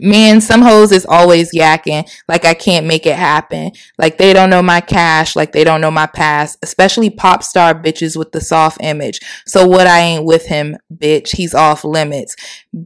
Man, 0.00 0.40
some 0.40 0.62
hoes 0.62 0.90
is 0.90 1.06
always 1.06 1.52
yakking 1.52 2.08
like 2.28 2.44
I 2.44 2.54
can't 2.54 2.86
make 2.86 3.06
it 3.06 3.16
happen. 3.16 3.72
Like 3.98 4.18
they 4.18 4.32
don't 4.32 4.50
know 4.50 4.62
my 4.62 4.80
cash, 4.80 5.36
like 5.36 5.52
they 5.52 5.64
don't 5.64 5.80
know 5.80 5.90
my 5.90 6.06
past, 6.06 6.58
especially 6.62 7.10
pop 7.10 7.42
star 7.42 7.74
bitches 7.74 8.16
with 8.16 8.32
the 8.32 8.40
soft 8.40 8.78
image. 8.82 9.20
So 9.46 9.66
what 9.66 9.86
I 9.86 10.00
ain't 10.00 10.24
with 10.24 10.46
him, 10.46 10.76
bitch, 10.92 11.36
he's 11.36 11.54
off 11.54 11.84
limits. 11.84 12.36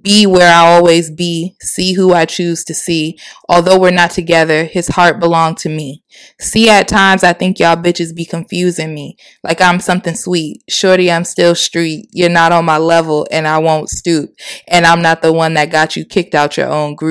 Be 0.03 0.27
where 0.27 0.53
I 0.53 0.67
always 0.75 1.11
be, 1.11 1.57
see 1.61 1.93
who 1.93 2.13
I 2.13 2.25
choose 2.25 2.65
to 2.65 2.75
see. 2.75 3.19
Although 3.49 3.79
we're 3.79 3.91
not 3.91 4.11
together, 4.11 4.65
his 4.65 4.89
heart 4.89 5.21
belonged 5.21 5.59
to 5.59 5.69
me. 5.69 6.03
See, 6.41 6.69
at 6.69 6.89
times 6.89 7.23
I 7.23 7.33
think 7.33 7.59
y'all 7.59 7.77
bitches 7.77 8.15
be 8.15 8.25
confusing 8.25 8.95
me. 8.95 9.17
Like 9.43 9.61
I'm 9.61 9.81
something 9.81 10.15
sweet. 10.15 10.63
Shorty, 10.69 11.11
I'm 11.11 11.25
still 11.25 11.55
street. 11.55 12.09
You're 12.13 12.29
not 12.31 12.53
on 12.53 12.65
my 12.65 12.79
level 12.79 13.27
and 13.31 13.47
I 13.47 13.59
won't 13.59 13.89
stoop. 13.89 14.31
And 14.69 14.87
I'm 14.87 15.03
not 15.03 15.23
the 15.23 15.33
one 15.33 15.55
that 15.55 15.71
got 15.71 15.97
you 15.97 16.05
kicked 16.05 16.35
out 16.35 16.57
your 16.57 16.69
own 16.69 16.95
group. 16.95 17.06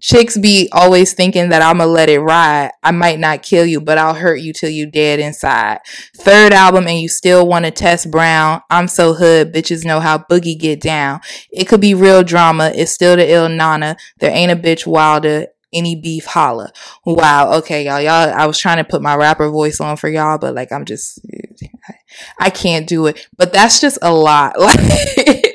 Chicks 0.00 0.38
be 0.38 0.68
always 0.72 1.12
thinking 1.12 1.48
that 1.48 1.62
I'ma 1.62 1.84
let 1.84 2.08
it 2.08 2.20
ride. 2.20 2.70
I 2.82 2.92
might 2.92 3.18
not 3.18 3.42
kill 3.42 3.66
you, 3.66 3.80
but 3.80 3.98
I'll 3.98 4.14
hurt 4.14 4.40
you 4.40 4.52
till 4.52 4.70
you 4.70 4.86
dead 4.86 5.18
inside. 5.18 5.80
Third 6.16 6.52
album 6.52 6.86
and 6.86 7.00
you 7.00 7.08
still 7.08 7.46
wanna 7.46 7.70
test 7.70 8.10
Brown. 8.10 8.62
I'm 8.70 8.88
so 8.88 9.14
hood, 9.14 9.52
bitches 9.52 9.84
know 9.84 10.00
how 10.00 10.18
boogie 10.18 10.58
get 10.58 10.80
down. 10.80 11.20
It 11.50 11.64
could 11.66 11.80
be 11.80 11.94
real 11.94 12.22
drama. 12.22 12.72
It's 12.74 12.92
still 12.92 13.16
the 13.16 13.28
ill 13.30 13.48
nana. 13.48 13.96
There 14.18 14.30
ain't 14.30 14.52
a 14.52 14.56
bitch 14.56 14.86
wilder 14.86 15.46
any 15.72 15.96
beef 15.96 16.26
holla. 16.26 16.72
Wow. 17.04 17.52
Okay, 17.58 17.84
y'all. 17.84 18.00
Y'all, 18.00 18.32
I 18.34 18.46
was 18.46 18.58
trying 18.58 18.78
to 18.78 18.84
put 18.84 19.02
my 19.02 19.14
rapper 19.16 19.48
voice 19.48 19.80
on 19.80 19.96
for 19.96 20.08
y'all, 20.08 20.38
but 20.38 20.54
like, 20.54 20.72
I'm 20.72 20.84
just, 20.84 21.20
I 22.38 22.50
can't 22.50 22.86
do 22.86 23.06
it. 23.06 23.26
But 23.36 23.52
that's 23.52 23.80
just 23.80 23.98
a 24.02 24.12
lot. 24.12 24.54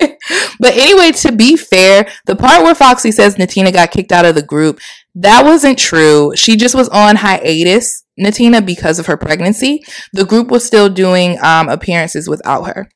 but 0.64 0.78
anyway, 0.78 1.12
to 1.12 1.34
be 1.34 1.58
fair, 1.58 2.08
the 2.26 2.38
part 2.38 2.64
where 2.64 2.74
Foxy 2.74 3.12
says 3.12 3.36
Natina 3.36 3.74
got 3.74 3.92
kicked 3.92 4.14
out 4.14 4.24
of 4.24 4.34
the 4.34 4.42
group, 4.42 4.80
that 5.14 5.44
wasn't 5.44 5.78
true. 5.78 6.32
She 6.38 6.56
just 6.56 6.74
was 6.74 6.88
on 6.88 7.18
hiatus, 7.18 8.06
Natina, 8.18 8.66
because 8.66 8.98
of 8.98 9.08
her 9.08 9.18
pregnancy. 9.18 9.84
The 10.14 10.24
group 10.24 10.48
was 10.48 10.66
still 10.66 10.88
doing 10.88 11.38
um, 11.44 11.68
appearances 11.68 12.30
without 12.30 12.64
her. 12.64 12.88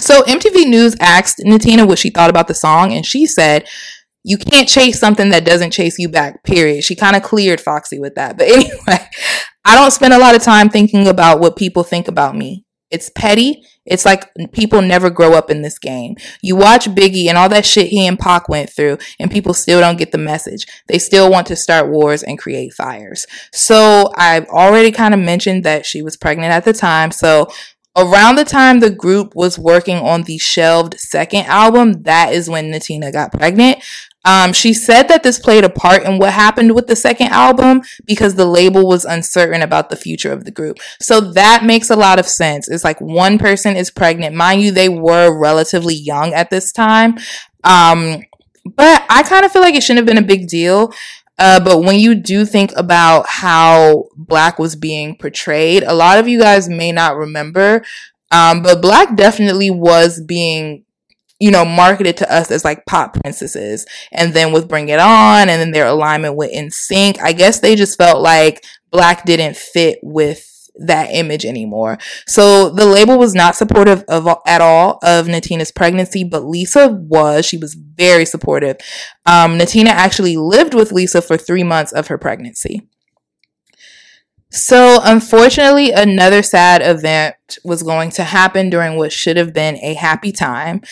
So 0.00 0.20
MTV 0.24 0.68
News 0.68 0.94
asked 1.00 1.38
Natina 1.38 1.88
what 1.88 1.98
she 1.98 2.10
thought 2.10 2.28
about 2.28 2.46
the 2.46 2.52
song, 2.52 2.92
and 2.92 3.06
she 3.06 3.24
said, 3.24 3.66
you 4.22 4.36
can't 4.36 4.68
chase 4.68 5.00
something 5.00 5.30
that 5.30 5.46
doesn't 5.46 5.70
chase 5.70 5.98
you 5.98 6.10
back, 6.10 6.44
period. 6.44 6.84
She 6.84 6.94
kind 6.94 7.16
of 7.16 7.22
cleared 7.22 7.58
Foxy 7.58 8.00
with 8.00 8.16
that. 8.16 8.36
But 8.36 8.48
anyway, 8.52 9.08
I 9.64 9.74
don't 9.76 9.92
spend 9.92 10.12
a 10.12 10.18
lot 10.18 10.34
of 10.34 10.42
time 10.42 10.68
thinking 10.68 11.08
about 11.08 11.40
what 11.40 11.56
people 11.56 11.84
think 11.84 12.06
about 12.06 12.36
me. 12.36 12.66
It's 12.92 13.10
petty. 13.10 13.64
It's 13.84 14.04
like 14.04 14.30
people 14.52 14.80
never 14.82 15.10
grow 15.10 15.32
up 15.32 15.50
in 15.50 15.62
this 15.62 15.78
game. 15.78 16.14
You 16.42 16.54
watch 16.54 16.86
Biggie 16.86 17.26
and 17.26 17.36
all 17.36 17.48
that 17.48 17.66
shit 17.66 17.88
he 17.88 18.06
and 18.06 18.18
Pac 18.18 18.48
went 18.48 18.70
through, 18.70 18.98
and 19.18 19.30
people 19.30 19.54
still 19.54 19.80
don't 19.80 19.98
get 19.98 20.12
the 20.12 20.18
message. 20.18 20.66
They 20.86 20.98
still 20.98 21.30
want 21.30 21.48
to 21.48 21.56
start 21.56 21.88
wars 21.88 22.22
and 22.22 22.38
create 22.38 22.74
fires. 22.74 23.26
So 23.52 24.12
I've 24.16 24.46
already 24.46 24.92
kind 24.92 25.14
of 25.14 25.20
mentioned 25.20 25.64
that 25.64 25.84
she 25.86 26.02
was 26.02 26.16
pregnant 26.16 26.52
at 26.52 26.64
the 26.64 26.72
time. 26.72 27.10
So 27.10 27.48
around 27.96 28.36
the 28.36 28.44
time 28.44 28.80
the 28.80 28.90
group 28.90 29.34
was 29.34 29.58
working 29.58 29.96
on 29.96 30.22
the 30.22 30.38
shelved 30.38 30.94
second 30.98 31.46
album, 31.46 32.02
that 32.04 32.32
is 32.32 32.48
when 32.48 32.70
Natina 32.70 33.12
got 33.12 33.32
pregnant. 33.32 33.82
Um, 34.24 34.52
she 34.52 34.72
said 34.72 35.08
that 35.08 35.22
this 35.22 35.38
played 35.38 35.64
a 35.64 35.68
part 35.68 36.04
in 36.04 36.18
what 36.18 36.32
happened 36.32 36.74
with 36.74 36.86
the 36.86 36.96
second 36.96 37.28
album 37.28 37.82
because 38.04 38.34
the 38.34 38.46
label 38.46 38.86
was 38.86 39.04
uncertain 39.04 39.62
about 39.62 39.90
the 39.90 39.96
future 39.96 40.32
of 40.32 40.44
the 40.44 40.50
group. 40.50 40.78
So 41.00 41.20
that 41.32 41.64
makes 41.64 41.90
a 41.90 41.96
lot 41.96 42.18
of 42.18 42.26
sense. 42.26 42.68
It's 42.68 42.84
like 42.84 43.00
one 43.00 43.38
person 43.38 43.76
is 43.76 43.90
pregnant. 43.90 44.36
Mind 44.36 44.62
you, 44.62 44.70
they 44.70 44.88
were 44.88 45.36
relatively 45.36 45.94
young 45.94 46.34
at 46.34 46.50
this 46.50 46.72
time. 46.72 47.18
Um, 47.64 48.22
but 48.64 49.04
I 49.10 49.22
kind 49.24 49.44
of 49.44 49.52
feel 49.52 49.62
like 49.62 49.74
it 49.74 49.82
shouldn't 49.82 50.06
have 50.06 50.14
been 50.14 50.22
a 50.22 50.26
big 50.26 50.48
deal. 50.48 50.92
Uh, 51.38 51.58
but 51.58 51.80
when 51.80 51.98
you 51.98 52.14
do 52.14 52.44
think 52.44 52.70
about 52.76 53.26
how 53.28 54.08
Blaque 54.16 54.58
was 54.58 54.76
being 54.76 55.16
portrayed, 55.16 55.82
a 55.82 55.94
lot 55.94 56.18
of 56.18 56.28
you 56.28 56.38
guys 56.38 56.68
may 56.68 56.92
not 56.92 57.16
remember. 57.16 57.82
Um, 58.30 58.62
but 58.62 58.80
Blaque 58.80 59.16
definitely 59.16 59.70
was 59.70 60.20
being 60.20 60.84
you 61.42 61.50
know, 61.50 61.64
marketed 61.64 62.16
to 62.16 62.32
us 62.32 62.52
as 62.52 62.64
like 62.64 62.86
pop 62.86 63.14
princesses. 63.14 63.84
And 64.12 64.32
then 64.32 64.52
with 64.52 64.68
Bring 64.68 64.88
It 64.88 65.00
On 65.00 65.48
and 65.48 65.60
then 65.60 65.72
their 65.72 65.88
alignment 65.88 66.36
with 66.36 66.52
NSYNC, 66.52 67.18
I 67.20 67.32
guess 67.32 67.58
they 67.58 67.74
just 67.74 67.98
felt 67.98 68.22
like 68.22 68.64
black 68.92 69.24
didn't 69.24 69.56
fit 69.56 69.98
with 70.04 70.48
that 70.76 71.08
image 71.10 71.44
anymore. 71.44 71.98
So 72.28 72.70
the 72.70 72.86
label 72.86 73.18
was 73.18 73.34
not 73.34 73.56
supportive 73.56 74.04
of 74.08 74.28
at 74.46 74.60
all 74.60 75.00
of 75.02 75.26
Natina's 75.26 75.72
pregnancy, 75.72 76.22
but 76.22 76.44
Lisa 76.44 76.86
was. 76.88 77.44
She 77.44 77.56
was 77.56 77.74
very 77.74 78.24
supportive. 78.24 78.76
Um, 79.26 79.58
Natina 79.58 79.88
actually 79.88 80.36
lived 80.36 80.74
with 80.74 80.92
Lisa 80.92 81.20
for 81.20 81.36
three 81.36 81.64
months 81.64 81.90
of 81.90 82.06
her 82.06 82.18
pregnancy. 82.18 82.88
So, 84.52 85.00
unfortunately, 85.02 85.90
another 85.90 86.42
sad 86.42 86.82
event 86.82 87.36
was 87.64 87.82
going 87.82 88.10
to 88.10 88.22
happen 88.22 88.70
during 88.70 88.96
what 88.96 89.10
should 89.10 89.38
have 89.38 89.52
been 89.52 89.76
a 89.78 89.94
happy 89.94 90.30
time. 90.30 90.82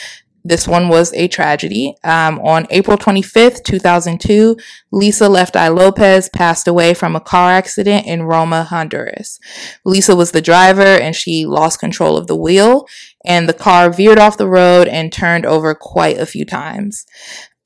This 0.45 0.67
one 0.67 0.89
was 0.89 1.13
a 1.15 1.29
tragedy. 1.29 1.95
Um, 2.03 2.39
on 2.41 2.67
April 2.71 2.97
25th, 2.97 3.63
2002, 3.65 4.57
Lisa 4.91 5.29
Left 5.29 5.57
Eye 5.57 5.69
Lopez 5.69 6.29
passed 6.31 6.67
away 6.67 6.95
from 6.95 7.15
a 7.15 7.21
car 7.21 7.51
accident 7.53 8.07
in 8.07 8.23
Roma, 8.23 8.65
Honduras. 8.65 9.39
Lisa 9.85 10.17
was 10.17 10.33
the 10.33 10.41
driver 10.41 10.83
and 10.83 11.15
she 11.15 11.47
lost 11.47 11.81
control 11.81 12.17
of 12.17 12.27
the 12.27 12.37
wheel, 12.37 12.87
and 13.25 13.49
the 13.49 13.55
car 13.55 13.91
veered 13.91 14.19
off 14.19 14.39
the 14.39 14.49
road 14.49 14.89
and 14.89 15.13
turned 15.13 15.45
over 15.45 15.75
quite 15.75 16.19
a 16.19 16.27
few 16.27 16.45
times. 16.45 17.07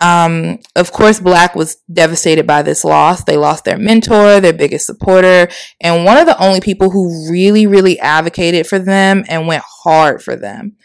Um, 0.00 0.58
of 0.76 0.92
course, 0.92 1.20
Blaque 1.20 1.54
was 1.54 1.76
devastated 1.90 2.46
by 2.46 2.62
this 2.62 2.84
loss. 2.84 3.24
They 3.24 3.36
lost 3.36 3.64
their 3.64 3.78
mentor, 3.78 4.40
their 4.40 4.52
biggest 4.52 4.86
supporter, 4.86 5.48
and 5.80 6.04
one 6.04 6.18
of 6.18 6.26
the 6.26 6.38
only 6.42 6.60
people 6.60 6.90
who 6.90 7.30
really, 7.30 7.66
really 7.66 7.98
advocated 8.00 8.66
for 8.66 8.78
them 8.78 9.24
and 9.28 9.46
went 9.46 9.62
hard 9.82 10.22
for 10.22 10.36
them. 10.36 10.76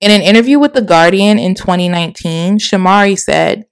In 0.00 0.10
an 0.12 0.22
interview 0.22 0.58
with 0.58 0.74
The 0.74 0.82
Guardian 0.82 1.38
in 1.38 1.54
2019, 1.54 2.58
Shamari 2.58 3.18
said, 3.18 3.66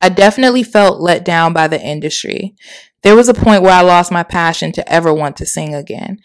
I 0.00 0.08
definitely 0.08 0.62
felt 0.62 1.00
let 1.00 1.24
down 1.24 1.52
by 1.52 1.68
the 1.68 1.80
industry. 1.80 2.54
There 3.02 3.14
was 3.14 3.28
a 3.28 3.34
point 3.34 3.62
where 3.62 3.74
I 3.74 3.82
lost 3.82 4.10
my 4.10 4.22
passion 4.22 4.72
to 4.72 4.92
ever 4.92 5.12
want 5.12 5.36
to 5.36 5.46
sing 5.46 5.74
again. 5.74 6.18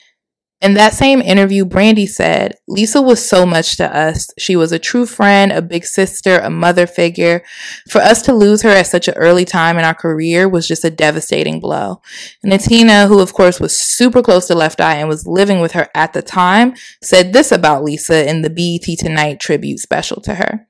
In 0.60 0.74
that 0.74 0.96
same 0.96 1.22
interview, 1.22 1.65
Brandy 1.65 2.08
said, 2.08 2.56
Lisa 2.67 3.00
was 3.00 3.24
so 3.24 3.46
much 3.46 3.78
to 3.78 3.96
us. 3.96 4.30
She 4.39 4.56
was 4.56 4.72
a 4.72 4.80
true 4.80 5.06
friend, 5.06 5.52
a 5.52 5.62
big 5.62 5.86
sister, 5.86 6.39
a 6.39 6.50
mother 6.50 6.88
figure. 6.88 7.43
For 7.88 8.00
us 8.00 8.24
to 8.24 8.34
lose 8.34 8.63
her 8.63 8.70
at 8.70 8.88
such 8.88 9.08
an 9.08 9.13
early 9.17 9.46
time 9.46 9.78
in 9.78 9.86
our 9.86 9.93
career 9.93 10.50
was 10.50 10.67
just 10.67 10.84
a 10.84 10.89
devastating 10.89 11.60
blow. 11.60 12.02
Natina, 12.43 13.08
who 13.08 13.20
of 13.20 13.34
course 13.34 13.60
was 13.60 13.78
super 13.78 14.24
close 14.24 14.48
to 14.48 14.56
Left 14.56 14.82
Eye 14.82 14.96
and 14.96 15.08
was 15.08 15.28
living 15.28 15.60
with 15.60 15.74
her 15.74 15.89
at 15.93 16.13
the 16.13 16.24
time, 16.24 16.74
said 17.04 17.34
this 17.34 17.52
about 17.52 17.84
Lisa 17.84 18.28
in 18.28 18.41
the 18.41 18.50
BET 18.50 18.98
Tonight 18.98 19.39
tribute 19.39 19.78
special 19.78 20.22
to 20.22 20.36
her. 20.36 20.67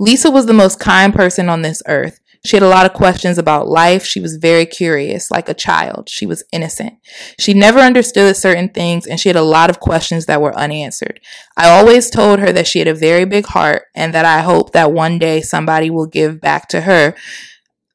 Lisa 0.00 0.30
was 0.32 0.46
the 0.46 0.52
most 0.52 0.80
kind 0.80 1.14
person 1.14 1.48
on 1.48 1.62
this 1.62 1.80
earth. 1.86 2.20
She 2.44 2.56
had 2.56 2.62
a 2.62 2.68
lot 2.68 2.86
of 2.86 2.92
questions 2.92 3.38
about 3.38 3.68
life. 3.68 4.04
She 4.04 4.20
was 4.20 4.36
very 4.36 4.66
curious, 4.66 5.30
like 5.30 5.48
a 5.48 5.54
child. 5.54 6.08
She 6.08 6.26
was 6.26 6.44
innocent. 6.52 6.94
She 7.38 7.54
never 7.54 7.80
understood 7.80 8.36
certain 8.36 8.68
things 8.68 9.06
and 9.06 9.18
she 9.18 9.28
had 9.28 9.36
a 9.36 9.42
lot 9.42 9.70
of 9.70 9.80
questions 9.80 10.26
that 10.26 10.40
were 10.40 10.56
unanswered. 10.56 11.20
I 11.56 11.68
always 11.68 12.10
told 12.10 12.40
her 12.40 12.52
that 12.52 12.66
she 12.66 12.78
had 12.78 12.88
a 12.88 12.94
very 12.94 13.24
big 13.24 13.46
heart 13.46 13.84
and 13.94 14.14
that 14.14 14.24
I 14.24 14.42
hope 14.42 14.72
that 14.72 14.92
one 14.92 15.18
day 15.18 15.40
somebody 15.40 15.90
will 15.90 16.06
give 16.06 16.40
back 16.40 16.68
to 16.68 16.82
her 16.82 17.14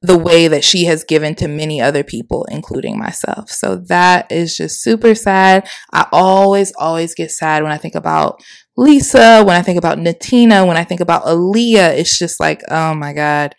the 0.01 0.17
way 0.17 0.47
that 0.47 0.63
she 0.63 0.85
has 0.85 1.03
given 1.03 1.35
to 1.35 1.47
many 1.47 1.79
other 1.79 2.03
people, 2.03 2.45
including 2.49 2.97
myself. 2.97 3.51
So 3.51 3.75
that 3.87 4.31
is 4.31 4.57
just 4.57 4.81
super 4.81 5.13
sad. 5.13 5.67
I 5.93 6.07
always, 6.11 6.73
always 6.77 7.13
get 7.13 7.31
sad 7.31 7.61
when 7.61 7.71
I 7.71 7.77
think 7.77 7.93
about 7.93 8.41
Lisa, 8.77 9.43
when 9.43 9.55
I 9.55 9.61
think 9.61 9.77
about 9.77 9.99
Natina, 9.99 10.65
when 10.65 10.77
I 10.77 10.83
think 10.83 11.01
about 11.01 11.25
Aaliyah. 11.25 11.97
It's 11.97 12.17
just 12.17 12.39
like, 12.39 12.63
oh 12.69 12.95
my 12.95 13.13
God. 13.13 13.53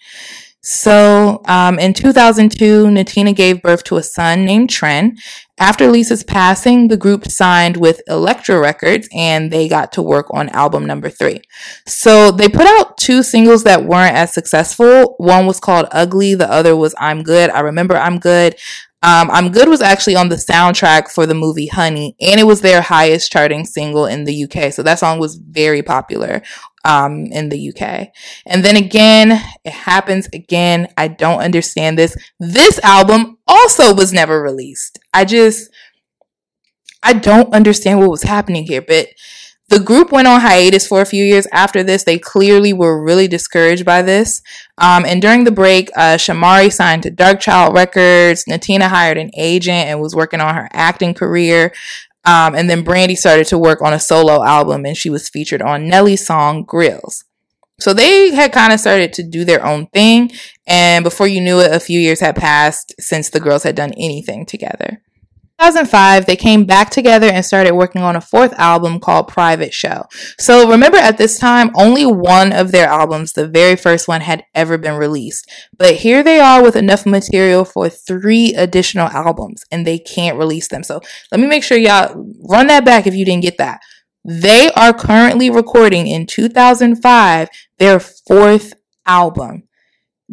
So, 0.65 1.43
um, 1.47 1.81
in 1.81 1.93
2002, 1.93 2.85
Natina 2.85 3.35
gave 3.35 3.63
birth 3.63 3.83
to 3.85 3.97
a 3.97 4.03
son 4.03 4.45
named 4.45 4.69
Tren. 4.69 5.19
After 5.59 5.89
Lisa's 5.89 6.23
passing, 6.23 6.87
the 6.87 6.97
group 6.97 7.27
signed 7.27 7.77
with 7.77 8.01
Elektra 8.07 8.61
Records 8.61 9.09
and 9.13 9.51
they 9.51 9.69
got 9.69 9.91
to 9.93 10.03
work 10.03 10.27
on 10.31 10.49
album 10.51 10.87
number 10.87 11.11
three. 11.11 11.41
So, 11.89 12.31
they 12.31 12.49
put 12.49 12.67
out 12.67 12.97
two 12.97 13.25
singles 13.25 13.65
that 13.65 13.85
weren't 13.85 14.15
as 14.15 14.33
successful. 14.33 15.17
One 15.19 15.47
was 15.47 15.59
called 15.59 15.89
Ugly, 15.91 16.37
the 16.37 16.51
other 16.51 16.77
was 16.77 16.95
I'm 16.97 17.25
Good. 17.25 17.51
I 17.51 17.61
remember 17.61 17.97
I'm 17.97 18.21
Good. 18.21 18.55
Um, 19.05 19.33
I'm 19.33 19.51
Good 19.51 19.69
was 19.69 19.83
actually 19.83 20.15
on 20.15 20.29
the 20.29 20.37
soundtrack 20.37 21.11
for 21.11 21.27
the 21.27 21.35
movie 21.35 21.67
Honey, 21.67 22.15
and 22.21 22.39
it 22.39 22.45
was 22.45 22.61
their 22.61 22.81
highest 22.81 23.33
charting 23.33 23.65
single 23.65 24.07
in 24.07 24.23
the 24.23 24.45
UK. 24.45 24.73
So 24.73 24.85
that 24.85 25.01
song 25.01 25.19
was 25.19 25.35
very 25.35 25.83
popular 25.83 26.41
um, 26.85 27.27
in 27.27 27.49
the 27.49 27.69
UK. 27.71 28.09
And 28.47 28.65
then 28.65 28.77
again, 28.77 29.33
it 29.65 29.73
happens 29.73 30.29
again. 30.33 30.89
I 30.97 31.09
don't 31.09 31.41
understand 31.41 31.99
this. 31.99 32.17
This 32.41 32.79
album 32.81 33.39
also 33.47 33.95
was 33.95 34.13
never 34.13 34.43
released. 34.43 34.99
I 35.13 35.25
just, 35.25 35.71
I 37.03 37.13
don't 37.13 37.53
understand 37.55 38.01
what 38.01 38.11
was 38.11 38.23
happening 38.23 38.65
here, 38.67 38.83
but 38.83 39.09
the 39.73 39.81
group 39.81 40.13
went 40.13 40.29
on 40.29 40.43
hiatus 40.43 40.87
for 40.87 41.01
a 41.01 41.07
few 41.07 41.25
years 41.25 41.47
after 41.51 41.83
this. 41.83 42.05
They 42.05 42.19
clearly 42.19 42.75
were 42.75 43.03
really 43.03 43.27
discouraged 43.27 43.87
by 43.87 44.03
this. 44.03 44.43
Um, 44.77 45.07
and 45.07 45.23
during 45.23 45.45
the 45.45 45.51
break, 45.51 45.89
uh, 45.97 46.17
Shamari 46.17 46.71
signed 46.71 47.05
to 47.05 47.11
Darkchild 47.11 47.73
Records. 47.73 48.45
Natina 48.45 48.89
hired 48.89 49.17
an 49.17 49.31
agent 49.35 49.89
and 49.89 49.99
was 49.99 50.15
working 50.15 50.41
on 50.41 50.55
her 50.55 50.69
acting 50.73 51.15
career. 51.15 51.73
Um, 52.25 52.55
and 52.55 52.71
then 52.71 52.85
Brandy 52.85 53.17
started 53.17 53.47
to 53.49 53.59
work 53.59 53.83
on 53.83 53.93
a 53.93 53.99
solo 53.99 54.45
album 54.45 54.87
and 54.87 54.97
she 54.97 55.11
was 55.11 55.29
featured 55.29 55.63
on 55.63 55.89
Nelly's 55.89 56.25
song 56.25 56.65
Grillz. 56.65 57.25
So 57.81 57.93
they 57.93 58.33
had 58.33 58.53
kind 58.53 58.73
of 58.73 58.79
started 58.79 59.13
to 59.15 59.25
do 59.25 59.45
their 59.45 59.65
own 59.65 59.87
thing. 59.87 60.31
And 60.67 61.03
before 61.03 61.27
you 61.27 61.41
knew 61.41 61.59
it, 61.59 61.75
a 61.75 61.81
few 61.81 61.99
years 61.99 62.21
had 62.21 62.37
passed 62.37 62.95
since 63.01 63.31
the 63.31 63.41
girls 63.41 63.65
had 63.65 63.75
done 63.75 63.93
anything 63.95 64.47
together. 64.47 65.03
2005, 65.63 66.27
they 66.27 66.35
came 66.35 66.65
back 66.65 66.91
together 66.91 67.29
and 67.29 67.45
started 67.45 67.75
working 67.75 68.03
on 68.03 68.17
a 68.17 68.21
fourth 68.21 68.53
album 68.55 68.99
called 68.99 69.29
Private 69.29 69.73
Show. 69.73 70.07
So 70.37 70.69
remember 70.69 70.99
at 70.99 71.19
this 71.19 71.39
time, 71.39 71.71
only 71.77 72.05
one 72.05 72.53
of 72.53 72.73
their 72.73 72.89
albums, 72.89 73.33
the 73.33 73.47
very 73.47 73.77
first 73.77 74.09
one, 74.09 74.23
had 74.23 74.45
ever 74.57 74.77
been 74.77 74.97
released. 74.97 75.49
But 75.79 75.95
here 75.95 76.25
they 76.25 76.41
are 76.41 76.61
with 76.65 76.75
enough 76.75 77.07
material 77.07 77.65
for 77.65 77.89
three 77.89 78.55
additional 78.55 79.07
albums 79.07 79.63
and 79.71 79.87
they 79.87 80.01
can't 80.01 80.37
release 80.37 80.67
them. 80.67 80.83
So 80.83 81.01
let 81.31 81.41
me 81.41 81.47
make 81.47 81.63
sure 81.63 81.79
y'all 81.79 82.13
run 82.51 82.67
that 82.67 82.85
back 82.85 83.07
if 83.07 83.15
you 83.15 83.25
didn't 83.25 83.45
get 83.45 83.59
that. 83.59 83.83
They 84.25 84.69
are 84.73 84.93
currently 84.93 85.49
recording 85.49 86.09
in 86.09 86.27
2005 86.27 87.49
their 87.79 88.01
fourth 88.01 88.75
album. 89.07 89.69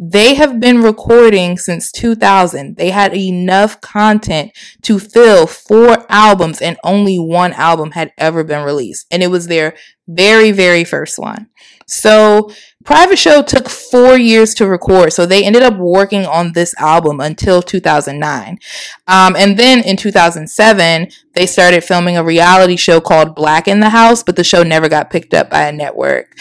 They 0.02 0.32
have 0.32 0.58
been 0.60 0.80
recording 0.80 1.58
since 1.58 1.92
2000. 1.92 2.76
They 2.76 2.88
had 2.88 3.14
enough 3.14 3.82
content 3.82 4.52
to 4.80 4.98
fill 4.98 5.46
four 5.46 6.06
albums 6.08 6.62
and 6.62 6.78
only 6.82 7.18
one 7.18 7.52
album 7.52 7.90
had 7.90 8.10
ever 8.16 8.42
been 8.42 8.64
released. 8.64 9.06
And 9.10 9.22
it 9.22 9.26
was 9.26 9.48
their 9.48 9.76
very, 10.08 10.52
very 10.52 10.84
first 10.84 11.18
one. 11.18 11.48
So 11.86 12.50
Private 12.82 13.18
Show 13.18 13.42
took 13.42 13.68
four 13.68 14.16
years 14.16 14.54
to 14.54 14.66
record. 14.66 15.12
So 15.12 15.26
they 15.26 15.44
ended 15.44 15.62
up 15.62 15.76
working 15.76 16.24
on 16.24 16.52
this 16.52 16.74
album 16.78 17.20
until 17.20 17.60
2009. 17.60 18.58
Um, 19.06 19.36
and 19.36 19.58
then 19.58 19.84
in 19.84 19.98
2007, 19.98 21.08
they 21.34 21.46
started 21.46 21.84
filming 21.84 22.16
a 22.16 22.24
reality 22.24 22.76
show 22.76 23.02
called 23.02 23.36
Blaque 23.36 23.68
in 23.68 23.80
the 23.80 23.90
House, 23.90 24.22
but 24.22 24.36
the 24.36 24.44
show 24.44 24.62
never 24.62 24.88
got 24.88 25.10
picked 25.10 25.34
up 25.34 25.50
by 25.50 25.66
a 25.66 25.72
network. 25.72 26.34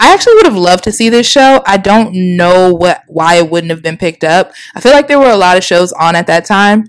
I 0.00 0.12
actually 0.12 0.34
would 0.34 0.46
have 0.46 0.56
loved 0.56 0.84
to 0.84 0.92
see 0.92 1.08
this 1.08 1.26
show. 1.26 1.62
I 1.66 1.76
don't 1.76 2.36
know 2.36 2.72
what 2.74 3.02
why 3.06 3.36
it 3.36 3.50
wouldn't 3.50 3.70
have 3.70 3.82
been 3.82 3.96
picked 3.96 4.24
up. 4.24 4.52
I 4.74 4.80
feel 4.80 4.92
like 4.92 5.08
there 5.08 5.18
were 5.18 5.30
a 5.30 5.36
lot 5.36 5.56
of 5.56 5.64
shows 5.64 5.92
on 5.92 6.16
at 6.16 6.26
that 6.26 6.44
time 6.44 6.84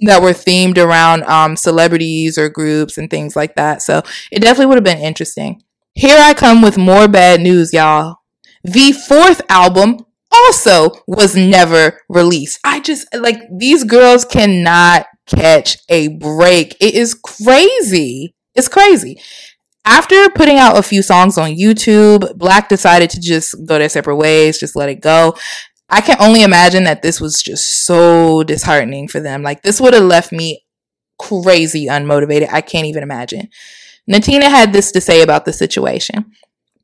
that 0.00 0.20
were 0.20 0.30
themed 0.30 0.78
around 0.78 1.22
um, 1.24 1.56
celebrities 1.56 2.36
or 2.36 2.48
groups 2.48 2.98
and 2.98 3.08
things 3.08 3.36
like 3.36 3.54
that. 3.54 3.82
So 3.82 4.02
it 4.30 4.40
definitely 4.40 4.66
would 4.66 4.78
have 4.78 4.84
been 4.84 4.98
interesting. 4.98 5.62
Here 5.94 6.18
I 6.18 6.34
come 6.34 6.62
with 6.62 6.76
more 6.76 7.08
bad 7.08 7.40
news, 7.40 7.72
y'all. 7.72 8.16
The 8.64 8.92
fourth 8.92 9.42
album 9.48 9.98
also 10.32 10.90
was 11.06 11.36
never 11.36 12.00
released. 12.08 12.58
I 12.64 12.80
just 12.80 13.06
like 13.14 13.40
these 13.50 13.84
girls 13.84 14.24
cannot 14.24 15.06
catch 15.26 15.78
a 15.88 16.08
break. 16.08 16.76
It 16.80 16.94
is 16.94 17.14
crazy. 17.14 18.34
It's 18.54 18.68
crazy. 18.68 19.20
After 19.84 20.28
putting 20.30 20.58
out 20.58 20.78
a 20.78 20.82
few 20.82 21.02
songs 21.02 21.36
on 21.38 21.50
YouTube, 21.50 22.36
Blaque 22.38 22.68
decided 22.68 23.10
to 23.10 23.20
just 23.20 23.54
go 23.66 23.78
their 23.78 23.88
separate 23.88 24.16
ways, 24.16 24.58
just 24.58 24.76
let 24.76 24.88
it 24.88 25.00
go. 25.00 25.34
I 25.88 26.00
can 26.00 26.16
only 26.20 26.42
imagine 26.42 26.84
that 26.84 27.02
this 27.02 27.20
was 27.20 27.42
just 27.42 27.84
so 27.84 28.42
disheartening 28.44 29.08
for 29.08 29.20
them. 29.20 29.42
Like, 29.42 29.62
this 29.62 29.80
would 29.80 29.92
have 29.92 30.04
left 30.04 30.32
me 30.32 30.64
crazy 31.18 31.86
unmotivated. 31.86 32.48
I 32.50 32.60
can't 32.60 32.86
even 32.86 33.02
imagine. 33.02 33.48
Natina 34.10 34.44
had 34.44 34.72
this 34.72 34.90
to 34.92 35.00
say 35.00 35.22
about 35.22 35.44
the 35.44 35.52
situation. 35.52 36.32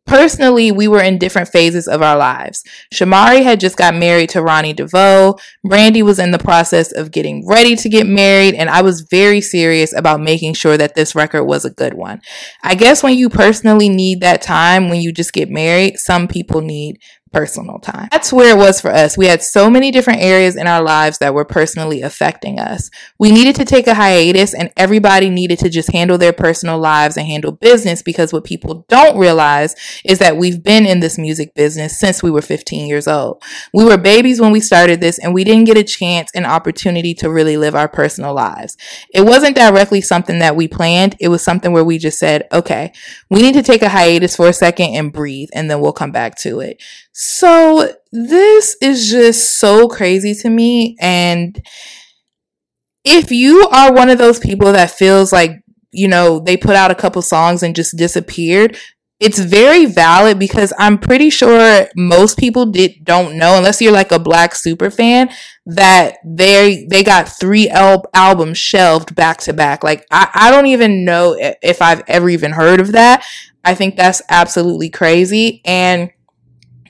Personally, 0.09 0.73
we 0.73 0.89
were 0.89 1.03
in 1.03 1.19
different 1.19 1.49
phases 1.49 1.87
of 1.87 2.01
our 2.01 2.17
lives. 2.17 2.65
Shamari 2.93 3.43
had 3.43 3.61
just 3.61 3.77
got 3.77 3.95
married 3.95 4.31
to 4.31 4.43
Ronnie 4.43 4.73
DeVoe. 4.73 5.37
Brandy 5.63 6.03
was 6.03 6.19
in 6.19 6.31
the 6.31 6.39
process 6.39 6.93
of 6.93 7.11
getting 7.11 7.47
ready 7.47 7.77
to 7.77 7.89
get 7.91 8.07
married, 8.07 8.55
and 8.55 8.71
I 8.71 8.81
was 8.81 9.03
very 9.03 9.43
serious 9.43 9.93
about 9.93 10.21
making 10.21 10.55
sure 10.55 10.79
that 10.79 10.95
this 10.95 11.15
record 11.15 11.45
was 11.45 11.67
a 11.67 11.71
good 11.71 11.93
one. 11.93 12.23
I 12.63 12.75
guess 12.75 13.03
when 13.03 13.19
you 13.19 13.29
personally 13.29 13.91
need 13.91 14.23
that 14.23 14.41
time 14.41 14.89
when 14.89 15.03
you 15.03 15.13
just 15.13 15.35
get 15.35 15.51
married, 15.51 15.99
some 15.99 16.27
people 16.27 16.63
need 16.63 17.01
personal 17.33 17.79
time. 17.79 18.09
That's 18.11 18.33
where 18.33 18.57
it 18.57 18.59
was 18.59 18.81
for 18.81 18.91
us. 18.91 19.17
We 19.17 19.27
had 19.27 19.43
so 19.43 19.71
many 19.71 19.91
different 19.91 20.21
areas 20.21 20.57
in 20.57 20.67
our 20.67 20.83
lives 20.83 21.19
that 21.19 21.35
were 21.35 21.45
personally 21.45 22.03
affecting 22.03 22.59
us. 22.59 22.91
We 23.19 23.31
needed 23.31 23.57
to 23.57 23.65
take 23.65 23.87
a 23.87 23.95
hiatus 23.95 24.55
and 24.55 24.71
everybody 24.77 25.31
needed 25.31 25.59
to 25.61 25.69
just 25.69 25.93
handle 25.93 26.19
their 26.19 26.33
personal 26.33 26.79
lives 26.79 27.17
and 27.17 27.27
handle 27.27 27.53
business 27.53 28.03
because 28.03 28.33
what 28.33 28.45
people 28.45 28.87
don't 28.89 29.19
realize 29.19 29.75
is 30.05 30.19
that 30.19 30.37
we've 30.37 30.63
been 30.63 30.87
in 30.87 31.01
this 31.01 31.19
music 31.19 31.55
business 31.55 31.99
since 31.99 32.23
we 32.23 32.31
were 32.31 32.43
15 32.43 32.87
years 32.87 33.07
old. 33.07 33.43
We 33.73 33.85
were 33.85 33.99
babies 33.99 34.41
when 34.41 34.53
we 34.53 34.61
started 34.61 35.01
this 35.01 35.19
and 35.19 35.35
we 35.35 35.45
didn't 35.45 35.65
get 35.65 35.77
a 35.77 35.85
chance 35.85 36.31
and 36.35 36.47
opportunity 36.47 37.15
to 37.15 37.31
really 37.31 37.57
live 37.57 37.75
our 37.75 37.89
personal 37.89 38.35
lives. 38.35 38.77
It 39.13 39.23
wasn't 39.23 39.57
directly 39.57 40.01
something 40.01 40.39
that 40.39 40.57
we 40.57 40.69
planned. 40.69 41.17
It 41.21 41.29
was 41.29 41.43
something 41.43 41.73
where 41.73 41.85
we 41.85 41.99
just 41.99 42.19
said, 42.19 42.47
okay, 42.53 42.93
we 43.31 43.43
need 43.43 43.55
to 43.55 43.63
take 43.63 43.83
a 43.83 43.89
hiatus 43.89 44.37
for 44.37 44.49
a 44.49 44.53
second 44.53 44.95
and 44.95 45.13
breathe 45.13 45.49
and 45.53 45.71
then 45.71 45.81
we'll 45.81 45.93
come 45.93 46.13
back 46.13 46.37
to 46.39 46.61
it. 46.61 46.83
So 47.21 47.95
this 48.13 48.77
is 48.81 49.11
just 49.11 49.59
so 49.59 49.89
crazy 49.89 50.37
to 50.37 50.49
me. 50.49 50.97
And 51.01 51.61
if 53.05 53.33
you 53.33 53.69
are 53.73 53.93
one 53.93 54.09
of 54.09 54.19
those 54.19 54.39
people 54.39 54.73
that 54.73 54.93
feels 54.93 55.33
like, 55.33 55.51
you 55.91 56.07
know, 56.07 56.39
they 56.39 56.57
put 56.57 56.77
out 56.77 56.93
a 56.93 56.95
couple 56.95 57.21
songs 57.21 57.65
and 57.65 57.75
just 57.75 57.97
disappeared, 57.97 58.79
it's 59.19 59.41
very 59.41 59.85
valid 59.85 60.39
because 60.39 60.73
I'm 60.79 60.97
pretty 60.97 61.29
sure 61.29 61.89
most 61.97 62.39
people 62.39 62.67
did 62.67 63.03
don't 63.03 63.37
know 63.37 63.59
unless 63.59 63.83
you're 63.83 63.91
like 63.91 64.13
a 64.13 64.21
Blaque 64.21 64.55
super 64.55 64.89
fan 64.89 65.29
that 65.67 66.19
they 66.25 66.87
they 66.89 67.03
got 67.03 67.29
three 67.29 67.69
el- 67.69 68.05
albums 68.15 68.59
shelved 68.59 69.17
back 69.17 69.39
to 69.39 69.53
back. 69.53 69.83
Like 69.83 70.07
I, 70.13 70.29
I 70.35 70.51
don't 70.53 70.67
even 70.67 71.05
know 71.05 71.37
if 71.37 71.83
I've 71.83 72.05
ever 72.07 72.31
even 72.31 72.53
heard 72.53 72.79
of 72.79 72.93
that. 72.93 73.25
I 73.65 73.75
think 73.75 73.97
that's 73.97 74.23
absolutely 74.29 74.89
crazy 74.89 75.63
and 75.65 76.13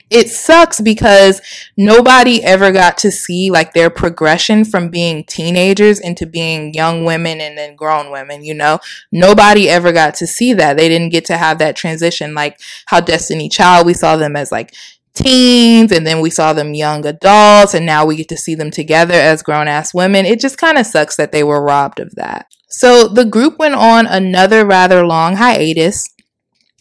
it 0.09 0.29
sucks 0.29 0.81
because 0.81 1.41
nobody 1.77 2.43
ever 2.43 2.71
got 2.71 2.97
to 2.99 3.11
see 3.11 3.51
like 3.51 3.73
their 3.73 3.89
progression 3.89 4.65
from 4.65 4.89
being 4.89 5.23
teenagers 5.23 5.99
into 5.99 6.25
being 6.25 6.73
young 6.73 7.05
women 7.05 7.39
and 7.39 7.57
then 7.57 7.75
grown 7.75 8.11
women, 8.11 8.43
you 8.43 8.53
know? 8.53 8.79
Nobody 9.11 9.69
ever 9.69 9.91
got 9.91 10.15
to 10.15 10.27
see 10.27 10.53
that. 10.53 10.77
They 10.77 10.89
didn't 10.89 11.09
get 11.09 11.25
to 11.25 11.37
have 11.37 11.59
that 11.59 11.75
transition 11.75 12.33
like 12.33 12.59
how 12.87 13.01
Destiny 13.01 13.49
Child, 13.49 13.85
we 13.85 13.93
saw 13.93 14.15
them 14.15 14.35
as 14.35 14.51
like 14.51 14.73
teens 15.13 15.91
and 15.91 16.07
then 16.07 16.21
we 16.21 16.29
saw 16.29 16.53
them 16.53 16.73
young 16.73 17.05
adults 17.05 17.73
and 17.73 17.85
now 17.85 18.05
we 18.05 18.15
get 18.15 18.29
to 18.29 18.37
see 18.37 18.55
them 18.55 18.71
together 18.71 19.13
as 19.13 19.43
grown 19.43 19.67
ass 19.67 19.93
women. 19.93 20.25
It 20.25 20.39
just 20.39 20.57
kind 20.57 20.77
of 20.77 20.85
sucks 20.85 21.17
that 21.17 21.31
they 21.31 21.43
were 21.43 21.61
robbed 21.61 21.99
of 21.99 22.15
that. 22.15 22.47
So 22.69 23.07
the 23.07 23.25
group 23.25 23.59
went 23.59 23.75
on 23.75 24.07
another 24.07 24.65
rather 24.65 25.05
long 25.05 25.35
hiatus 25.35 26.07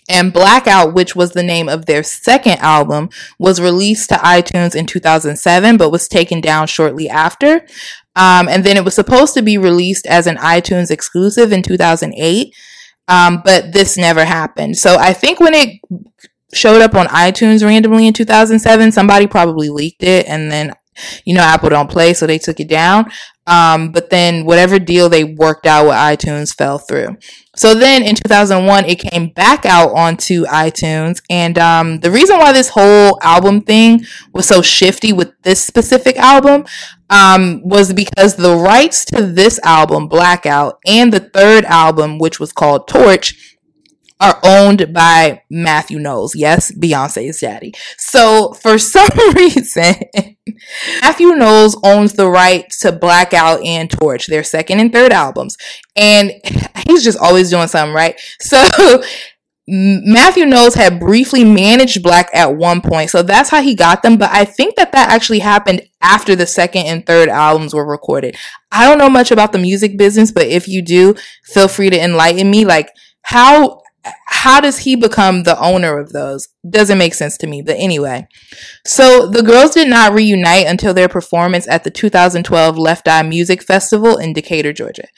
and 0.09 0.33
Blaque 0.33 0.66
Out, 0.66 0.94
which 0.94 1.14
was 1.14 1.33
the 1.33 1.42
name 1.42 1.68
of 1.68 1.87
their 1.87 2.03
second 2.03 2.59
album, 2.59 3.11
was 3.38 3.61
released 3.61 4.09
to 4.09 4.16
iTunes 4.16 4.75
in 4.75 4.87
2007, 4.87 5.77
but 5.77 5.90
was 5.90 6.09
taken 6.09 6.40
down 6.40 6.66
shortly 6.66 7.09
after. 7.09 7.66
Um, 8.16 8.49
and 8.49 8.64
then 8.64 8.77
it 8.77 8.85
was 8.85 8.94
supposed 8.94 9.35
to 9.35 9.42
be 9.42 9.59
released 9.59 10.07
as 10.07 10.27
an 10.27 10.37
iTunes 10.37 10.90
exclusive 10.90 11.53
in 11.53 11.62
2008, 11.62 12.55
um, 13.07 13.42
but 13.44 13.73
this 13.73 13.97
never 13.97 14.25
happened. 14.25 14.77
So 14.77 14.97
I 14.99 15.12
think 15.12 15.40
when 15.40 15.55
it 15.55 15.79
showed 16.53 16.81
up 16.81 16.94
on 16.94 17.07
iTunes 17.07 17.62
randomly 17.62 18.07
in 18.07 18.14
2007, 18.14 18.92
somebody 18.92 19.27
probably 19.27 19.68
leaked 19.68 20.03
it, 20.03 20.27
and 20.27 20.51
then 20.51 20.73
you 21.25 21.35
know 21.35 21.42
Apple 21.42 21.68
don't 21.68 21.90
play, 21.90 22.12
so 22.14 22.27
they 22.27 22.38
took 22.38 22.59
it 22.59 22.68
down. 22.68 23.11
Um, 23.47 23.92
but 23.92 24.11
then 24.11 24.44
whatever 24.44 24.79
deal 24.79 25.09
they 25.09 25.25
worked 25.25 25.66
out 25.66 25.85
with 25.85 25.94
iTunes 25.94 26.55
fell 26.55 26.79
through. 26.79 27.16
So 27.59 27.75
then 27.75 28.05
in 28.05 28.14
2001, 28.14 28.85
it 28.85 29.01
came 29.01 29.31
back 29.31 29.66
out 29.66 29.90
onto 29.90 30.44
iTunes. 30.44 31.21
And 31.29 31.59
um, 31.59 31.99
the 31.99 32.11
reason 32.11 32.38
why 32.38 32.53
this 32.53 32.68
whole 32.68 33.18
album 33.21 33.62
thing 33.62 34.05
was 34.33 34.47
so 34.47 34.62
shifty 34.62 35.12
with 35.12 35.33
this 35.42 35.61
specific 35.61 36.16
album 36.18 36.66
um, 37.11 37.61
was 37.64 37.92
because 37.92 38.37
the 38.37 38.55
rights 38.55 39.05
to 39.07 39.27
this 39.27 39.59
album, 39.64 40.09
Blaque 40.09 40.47
Out, 40.47 40.79
and 40.87 41.12
the 41.12 41.18
third 41.18 41.64
album, 41.64 42.18
which 42.21 42.38
was 42.38 42.53
called 42.53 42.87
Torch, 42.87 43.58
are 44.21 44.39
owned 44.43 44.93
by 44.93 45.43
Matthew 45.49 45.99
Knowles. 45.99 46.35
Yes, 46.35 46.73
Beyonce's 46.73 47.41
daddy. 47.41 47.73
So 47.97 48.53
for 48.55 48.79
some 48.79 49.09
reason, 49.35 49.95
Matthew 51.03 51.35
Knowles 51.35 51.79
owns 51.85 52.15
the 52.15 52.29
rights 52.29 52.81
to 52.81 52.93
Blaque 52.93 53.35
Out 53.35 53.63
and 53.65 53.91
Torch, 53.91 54.27
their 54.27 54.45
second 54.45 54.81
and 54.81 54.93
third 54.93 55.13
albums. 55.13 55.57
And 55.97 56.33
he's 56.87 57.05
just 57.05 57.19
always 57.19 57.51
doing 57.51 57.69
something, 57.69 57.95
right? 57.95 58.19
So 58.41 58.59
Matthew 59.71 60.47
Knowles 60.47 60.75
had 60.75 60.99
briefly 60.99 61.45
managed 61.45 62.03
Blaque 62.03 62.31
at 62.33 62.57
one 62.57 62.81
point, 62.81 63.11
so 63.11 63.23
that's 63.23 63.51
how 63.51 63.61
he 63.61 63.75
got 63.75 64.03
them. 64.03 64.17
But 64.17 64.31
I 64.33 64.47
think 64.47 64.77
that 64.77 64.93
that 64.93 65.11
actually 65.11 65.41
happened 65.41 65.83
after 66.01 66.35
the 66.35 66.47
second 66.47 66.87
and 66.87 67.05
third 67.05 67.29
albums 67.29 67.75
were 67.75 67.85
recorded. 67.85 68.35
I 68.73 68.89
don't 68.89 68.99
know 68.99 69.11
much 69.11 69.31
about 69.31 69.53
the 69.53 69.59
music 69.59 69.99
business, 69.99 70.33
but 70.33 70.47
if 70.47 70.69
you 70.69 70.81
do, 70.81 71.15
feel 71.45 71.69
free 71.69 71.91
to 71.91 72.03
enlighten 72.03 72.51
me. 72.51 72.65
Like, 72.65 72.91
how 73.23 73.83
how 74.27 74.61
does 74.61 74.79
he 74.79 74.94
become 74.94 75.42
the 75.42 75.59
owner 75.59 75.99
of 75.99 76.12
those? 76.12 76.49
Doesn't 76.68 76.99
make 76.99 77.14
sense 77.14 77.37
to 77.38 77.47
me. 77.47 77.61
But 77.62 77.77
anyway, 77.79 78.29
so 78.87 79.27
the 79.27 79.42
girls 79.42 79.73
did 79.73 79.88
not 79.88 80.12
reunite 80.12 80.66
until 80.66 80.94
their 80.94 81.09
performance 81.09 81.66
at 81.68 81.83
the 81.83 81.90
2012 81.90 82.79
Left 82.79 83.09
Eye 83.09 83.23
Music 83.23 83.62
Festival 83.62 84.16
in 84.16 84.33
Decatur, 84.33 84.73
Georgia. 84.73 85.09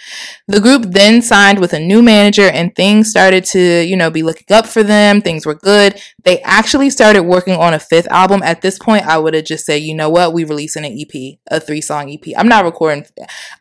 The 0.48 0.60
group 0.60 0.92
then 0.92 1.20
signed 1.22 1.58
with 1.58 1.72
a 1.72 1.78
new 1.78 2.02
manager 2.02 2.48
and 2.48 2.74
things 2.74 3.10
started 3.10 3.44
to, 3.46 3.84
you 3.84 3.96
know, 3.96 4.10
be 4.10 4.22
looking 4.22 4.56
up 4.56 4.66
for 4.66 4.82
them. 4.82 5.20
Things 5.20 5.44
were 5.44 5.54
good. 5.54 6.00
They 6.24 6.40
actually 6.42 6.90
started 6.90 7.22
working 7.22 7.54
on 7.54 7.74
a 7.74 7.78
fifth 7.78 8.08
album. 8.08 8.42
At 8.42 8.62
this 8.62 8.78
point, 8.78 9.06
I 9.06 9.18
would 9.18 9.34
have 9.34 9.44
just 9.44 9.66
said, 9.66 9.82
you 9.82 9.94
know 9.94 10.10
what? 10.10 10.32
We 10.32 10.44
releasing 10.44 10.84
an 10.84 10.98
EP, 10.98 11.38
a 11.50 11.60
three 11.60 11.80
song 11.80 12.10
EP. 12.10 12.34
I'm 12.36 12.48
not 12.48 12.64
recording, 12.64 13.06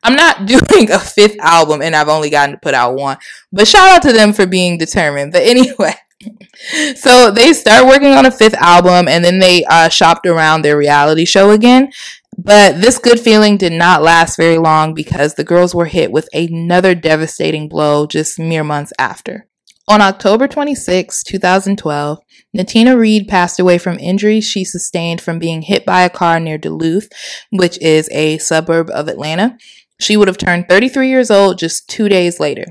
I'm 0.03 0.15
not 0.15 0.45
doing 0.45 0.91
a 0.91 0.99
fifth 0.99 1.39
album 1.39 1.81
and 1.81 1.95
I've 1.95 2.09
only 2.09 2.29
gotten 2.29 2.55
to 2.55 2.61
put 2.61 2.73
out 2.73 2.95
one. 2.95 3.17
But 3.51 3.67
shout 3.67 3.89
out 3.89 4.01
to 4.03 4.13
them 4.13 4.33
for 4.33 4.45
being 4.45 4.77
determined. 4.77 5.31
But 5.31 5.43
anyway. 5.43 5.93
so 6.95 7.31
they 7.31 7.53
start 7.53 7.85
working 7.85 8.11
on 8.11 8.25
a 8.25 8.31
fifth 8.31 8.55
album 8.55 9.07
and 9.07 9.23
then 9.23 9.39
they 9.39 9.63
uh, 9.65 9.87
shopped 9.87 10.25
around 10.25 10.61
their 10.61 10.77
reality 10.77 11.25
show 11.25 11.51
again. 11.51 11.91
But 12.37 12.79
this 12.79 12.97
good 12.97 13.19
feeling 13.19 13.57
did 13.57 13.73
not 13.73 14.01
last 14.01 14.37
very 14.37 14.57
long 14.57 14.93
because 14.93 15.35
the 15.35 15.43
girls 15.43 15.75
were 15.75 15.85
hit 15.85 16.11
with 16.11 16.29
another 16.33 16.95
devastating 16.95 17.67
blow 17.67 18.07
just 18.07 18.39
mere 18.39 18.63
months 18.63 18.93
after. 18.97 19.48
On 19.89 20.01
October 20.01 20.47
26, 20.47 21.23
2012, 21.23 22.19
Natina 22.55 22.95
Reed 22.95 23.27
passed 23.27 23.59
away 23.59 23.79
from 23.79 23.97
injuries 23.97 24.45
she 24.45 24.63
sustained 24.63 25.19
from 25.19 25.39
being 25.39 25.63
hit 25.63 25.83
by 25.83 26.03
a 26.03 26.11
car 26.11 26.39
near 26.39 26.59
Duluth, 26.59 27.09
which 27.51 27.81
is 27.81 28.07
a 28.11 28.37
suburb 28.37 28.91
of 28.91 29.07
Atlanta. 29.07 29.57
She 29.99 30.15
would 30.15 30.27
have 30.27 30.37
turned 30.37 30.69
33 30.69 31.09
years 31.09 31.31
old 31.31 31.57
just 31.57 31.89
two 31.89 32.07
days 32.07 32.39
later. 32.39 32.65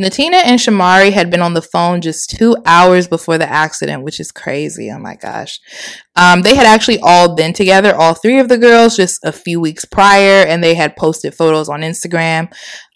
Natina 0.00 0.40
and 0.44 0.58
Shamari 0.58 1.12
had 1.12 1.30
been 1.30 1.42
on 1.42 1.54
the 1.54 1.60
phone 1.60 2.00
just 2.00 2.30
two 2.30 2.56
hours 2.64 3.08
before 3.08 3.36
the 3.36 3.50
accident, 3.50 4.02
which 4.02 4.20
is 4.20 4.32
crazy. 4.32 4.88
Oh 4.90 4.98
my 4.98 5.16
gosh. 5.16 5.60
Um, 6.16 6.42
they 6.42 6.54
had 6.54 6.64
actually 6.64 7.00
all 7.02 7.34
been 7.34 7.52
together, 7.52 7.94
all 7.94 8.14
three 8.14 8.38
of 8.38 8.48
the 8.48 8.56
girls, 8.56 8.96
just 8.96 9.18
a 9.24 9.32
few 9.32 9.60
weeks 9.60 9.84
prior, 9.84 10.46
and 10.46 10.62
they 10.62 10.74
had 10.74 10.96
posted 10.96 11.34
photos 11.34 11.68
on 11.68 11.80
Instagram. 11.80 12.50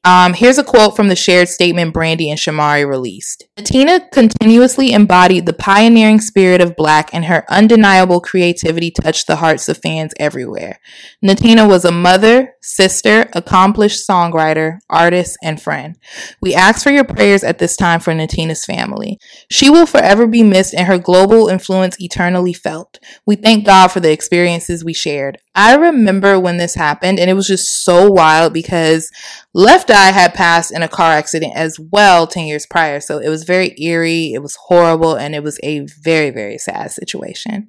Um, 0.07 0.35
here's 0.35 0.59
a 0.59 0.65
quote 0.65 0.97
from 0.97 1.09
the 1.09 1.17
shared 1.17 1.49
statement 1.49 1.95
Brandy 1.95 2.29
and 2.29 2.39
Shamari 2.39 2.87
released. 2.87 3.45
Tina 3.57 4.07
continuously 4.13 4.93
embodied 4.93 5.47
the 5.47 5.55
pioneering 5.55 6.21
spirit 6.21 6.61
of 6.61 6.77
Blaque, 6.77 7.09
and 7.15 7.25
her 7.25 7.45
undeniable 7.49 8.21
creativity 8.21 8.91
touched 8.91 9.27
the 9.27 9.37
hearts 9.37 9.67
of 9.71 9.79
fans 9.79 10.13
everywhere. 10.21 10.79
Natina 11.25 11.67
was 11.67 11.87
a 11.87 11.91
mother, 11.91 12.55
sister, 12.61 13.31
accomplished 13.33 14.07
songwriter, 14.07 14.79
artist, 14.91 15.39
and 15.43 15.63
friend. 15.63 15.97
We 16.43 16.55
ask 16.55 16.83
for 16.83 16.91
your 16.91 17.05
prayers 17.05 17.43
at 17.43 17.59
this 17.59 17.75
time 17.75 18.01
for 18.01 18.13
Natina's 18.13 18.67
family. 18.67 19.19
She 19.51 19.71
will 19.71 19.87
forever 19.87 20.27
be 20.27 20.43
missed 20.43 20.75
and 20.75 20.87
her 20.87 20.99
global 20.99 21.49
influence 21.49 21.97
eternally 21.99 22.53
felt. 22.53 22.99
We 23.25 23.37
thank 23.37 23.65
God 23.65 23.89
for 23.89 24.01
the 24.01 24.13
experiences 24.13 24.85
we 24.85 24.93
shared. 24.93 25.39
I 25.55 25.77
remember 25.77 26.39
when 26.39 26.59
this 26.59 26.75
happened, 26.75 27.19
and 27.19 27.31
it 27.31 27.35
was 27.35 27.47
just 27.47 27.85
so 27.85 28.11
wild 28.11 28.53
because 28.53 29.11
Left 29.57 29.89
Eye 29.95 30.13
had 30.13 30.35
passed 30.35 30.73
in 30.73 30.83
a 30.83 30.89
car 30.89 31.13
accident 31.13 31.53
as 31.57 31.79
well 31.79 32.27
10 32.27 32.47
years 32.47 32.67
prior. 32.67 33.01
So 33.01 33.19
it 33.19 33.29
was 33.29 33.45
very 33.45 33.75
eerie, 33.81 34.33
it 34.35 34.43
was 34.43 34.57
horrible, 34.57 35.15
and 35.15 35.35
it 35.35 35.43
was 35.43 35.59
a 35.63 35.81
very, 35.81 36.31
very 36.31 36.59
sad 36.59 36.91
situation. 36.91 37.69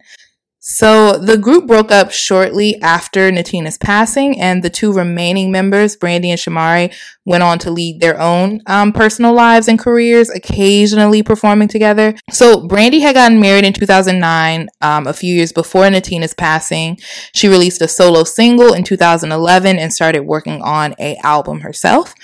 So 0.67 1.19
the 1.19 1.38
group 1.38 1.67
broke 1.67 1.91
up 1.91 2.12
shortly 2.12 2.82
after 2.82 3.32
Natina's 3.32 3.78
passing, 3.78 4.41
and 4.41 4.63
the 4.63 4.69
two 4.71 4.91
remaining 4.91 5.51
members, 5.51 5.95
Brandy 5.95 6.32
and 6.32 6.39
Shamari, 6.39 6.91
went 7.23 7.43
on 7.43 7.60
to 7.60 7.69
lead 7.69 8.01
their 8.01 8.19
own 8.19 8.62
um, 8.65 8.91
personal 8.91 9.32
lives 9.32 9.67
and 9.67 9.78
careers, 9.78 10.32
occasionally 10.32 11.21
performing 11.21 11.67
together. 11.67 12.15
So 12.32 12.67
Brandy 12.67 13.01
had 13.01 13.13
gotten 13.13 13.39
married 13.39 13.63
in 13.63 13.73
2009, 13.73 14.69
um, 14.82 15.06
a 15.06 15.13
few 15.13 15.36
years 15.36 15.51
before 15.51 15.88
Natina's 15.88 16.34
passing. 16.34 16.97
She 17.36 17.47
released 17.47 17.84
a 17.84 17.88
solo 17.88 18.23
single 18.23 18.73
in 18.73 18.84
2011 18.84 19.78
and 19.78 19.93
started 19.93 20.21
working 20.21 20.63
on 20.63 20.95
a 20.97 21.15
album 21.17 21.60
herself. 21.60 22.15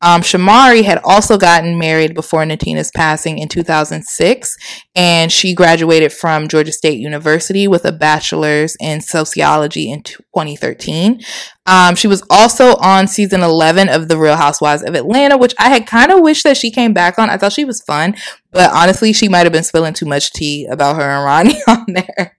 Um, 0.00 0.22
Shamari 0.22 0.84
had 0.84 1.00
also 1.04 1.36
gotten 1.36 1.78
married 1.78 2.14
before 2.14 2.46
Natina's 2.46 2.90
passing 2.94 3.38
in 3.38 3.48
2006, 3.48 4.56
and 4.94 5.32
she 5.32 5.54
graduated 5.54 6.12
from 6.12 6.48
Georgia 6.48 6.72
State 6.72 7.00
University 7.00 7.66
with 7.66 7.84
a 7.84 7.92
bachelor's 7.92 8.76
in 8.80 9.00
sociology 9.00 9.90
in 9.90 10.02
2013. 10.02 11.20
Um, 11.66 11.96
she 11.96 12.06
was 12.06 12.22
also 12.30 12.76
on 12.76 13.08
season 13.08 13.42
11 13.42 13.88
of 13.88 14.08
The 14.08 14.16
Real 14.16 14.36
Housewives 14.36 14.82
of 14.82 14.94
Atlanta, 14.94 15.36
which 15.36 15.54
I 15.58 15.68
had 15.68 15.86
kind 15.86 16.12
of 16.12 16.20
wished 16.20 16.44
that 16.44 16.56
she 16.56 16.70
came 16.70 16.92
back 16.92 17.18
on. 17.18 17.28
I 17.28 17.36
thought 17.36 17.52
she 17.52 17.64
was 17.64 17.82
fun, 17.82 18.14
but 18.52 18.72
honestly, 18.72 19.12
she 19.12 19.28
might 19.28 19.44
have 19.44 19.52
been 19.52 19.64
spilling 19.64 19.94
too 19.94 20.06
much 20.06 20.32
tea 20.32 20.66
about 20.66 20.96
her 20.96 21.02
and 21.02 21.24
Ronnie 21.24 21.60
on 21.68 21.86
there 21.88 22.37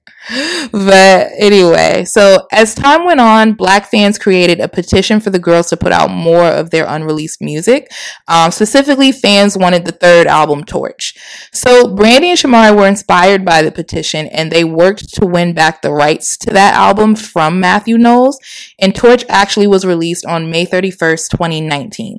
but 0.71 1.31
anyway, 1.37 2.05
so 2.05 2.47
as 2.51 2.75
time 2.75 3.05
went 3.05 3.19
on, 3.19 3.55
Blaque 3.55 3.87
fans 3.87 4.17
created 4.17 4.59
a 4.59 4.67
petition 4.67 5.19
for 5.19 5.29
the 5.29 5.39
girls 5.39 5.69
to 5.69 5.77
put 5.77 5.91
out 5.91 6.11
more 6.11 6.45
of 6.45 6.69
their 6.69 6.85
unreleased 6.85 7.41
music. 7.41 7.91
Um, 8.27 8.51
specifically, 8.51 9.11
fans 9.11 9.57
wanted 9.57 9.85
the 9.85 9.91
third 9.91 10.27
album, 10.27 10.63
Torch. 10.63 11.15
So 11.51 11.95
Brandy 11.95 12.29
and 12.29 12.39
Shamari 12.39 12.75
were 12.75 12.87
inspired 12.87 13.43
by 13.43 13.61
the 13.61 13.71
petition 13.71 14.27
and 14.27 14.51
they 14.51 14.63
worked 14.63 15.13
to 15.15 15.25
win 15.25 15.53
back 15.53 15.81
the 15.81 15.91
rights 15.91 16.37
to 16.37 16.51
that 16.51 16.75
album 16.75 17.15
from 17.15 17.59
Matthew 17.59 17.97
Knowles. 17.97 18.39
And 18.77 18.95
Torch 18.95 19.25
actually 19.29 19.67
was 19.67 19.85
released 19.85 20.25
on 20.25 20.51
May 20.51 20.65
31st, 20.65 21.29
2019. 21.31 22.17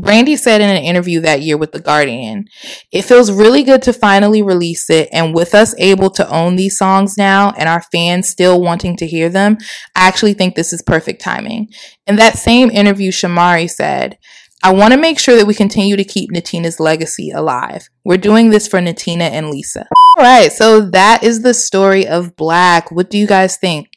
Brandi 0.00 0.38
said 0.38 0.60
in 0.60 0.70
an 0.70 0.82
interview 0.82 1.20
that 1.20 1.42
year 1.42 1.56
with 1.56 1.72
The 1.72 1.80
Guardian, 1.80 2.46
it 2.92 3.02
feels 3.02 3.32
really 3.32 3.62
good 3.62 3.82
to 3.82 3.92
finally 3.92 4.42
release 4.42 4.88
it. 4.90 5.08
And 5.12 5.34
with 5.34 5.54
us 5.54 5.74
able 5.78 6.10
to 6.10 6.28
own 6.30 6.56
these 6.56 6.78
songs 6.78 7.16
now 7.16 7.52
and 7.58 7.68
our 7.68 7.82
fans 7.82 8.28
still 8.28 8.60
wanting 8.60 8.96
to 8.98 9.06
hear 9.06 9.28
them, 9.28 9.58
I 9.94 10.06
actually 10.06 10.34
think 10.34 10.54
this 10.54 10.72
is 10.72 10.82
perfect 10.82 11.20
timing. 11.20 11.68
In 12.06 12.16
that 12.16 12.38
same 12.38 12.70
interview, 12.70 13.10
Shamari 13.10 13.68
said, 13.68 14.18
I 14.62 14.72
want 14.72 14.92
to 14.92 14.98
make 14.98 15.20
sure 15.20 15.36
that 15.36 15.46
we 15.46 15.54
continue 15.54 15.96
to 15.96 16.04
keep 16.04 16.32
Natina's 16.32 16.80
legacy 16.80 17.30
alive. 17.30 17.88
We're 18.04 18.16
doing 18.16 18.50
this 18.50 18.66
for 18.66 18.80
Natina 18.80 19.30
and 19.30 19.50
Lisa. 19.50 19.86
All 20.16 20.24
right, 20.24 20.50
so 20.50 20.80
that 20.80 21.22
is 21.22 21.42
the 21.42 21.54
story 21.54 22.08
of 22.08 22.34
Blaque. 22.34 22.90
What 22.90 23.08
do 23.08 23.18
you 23.18 23.26
guys 23.26 23.56
think? 23.56 23.87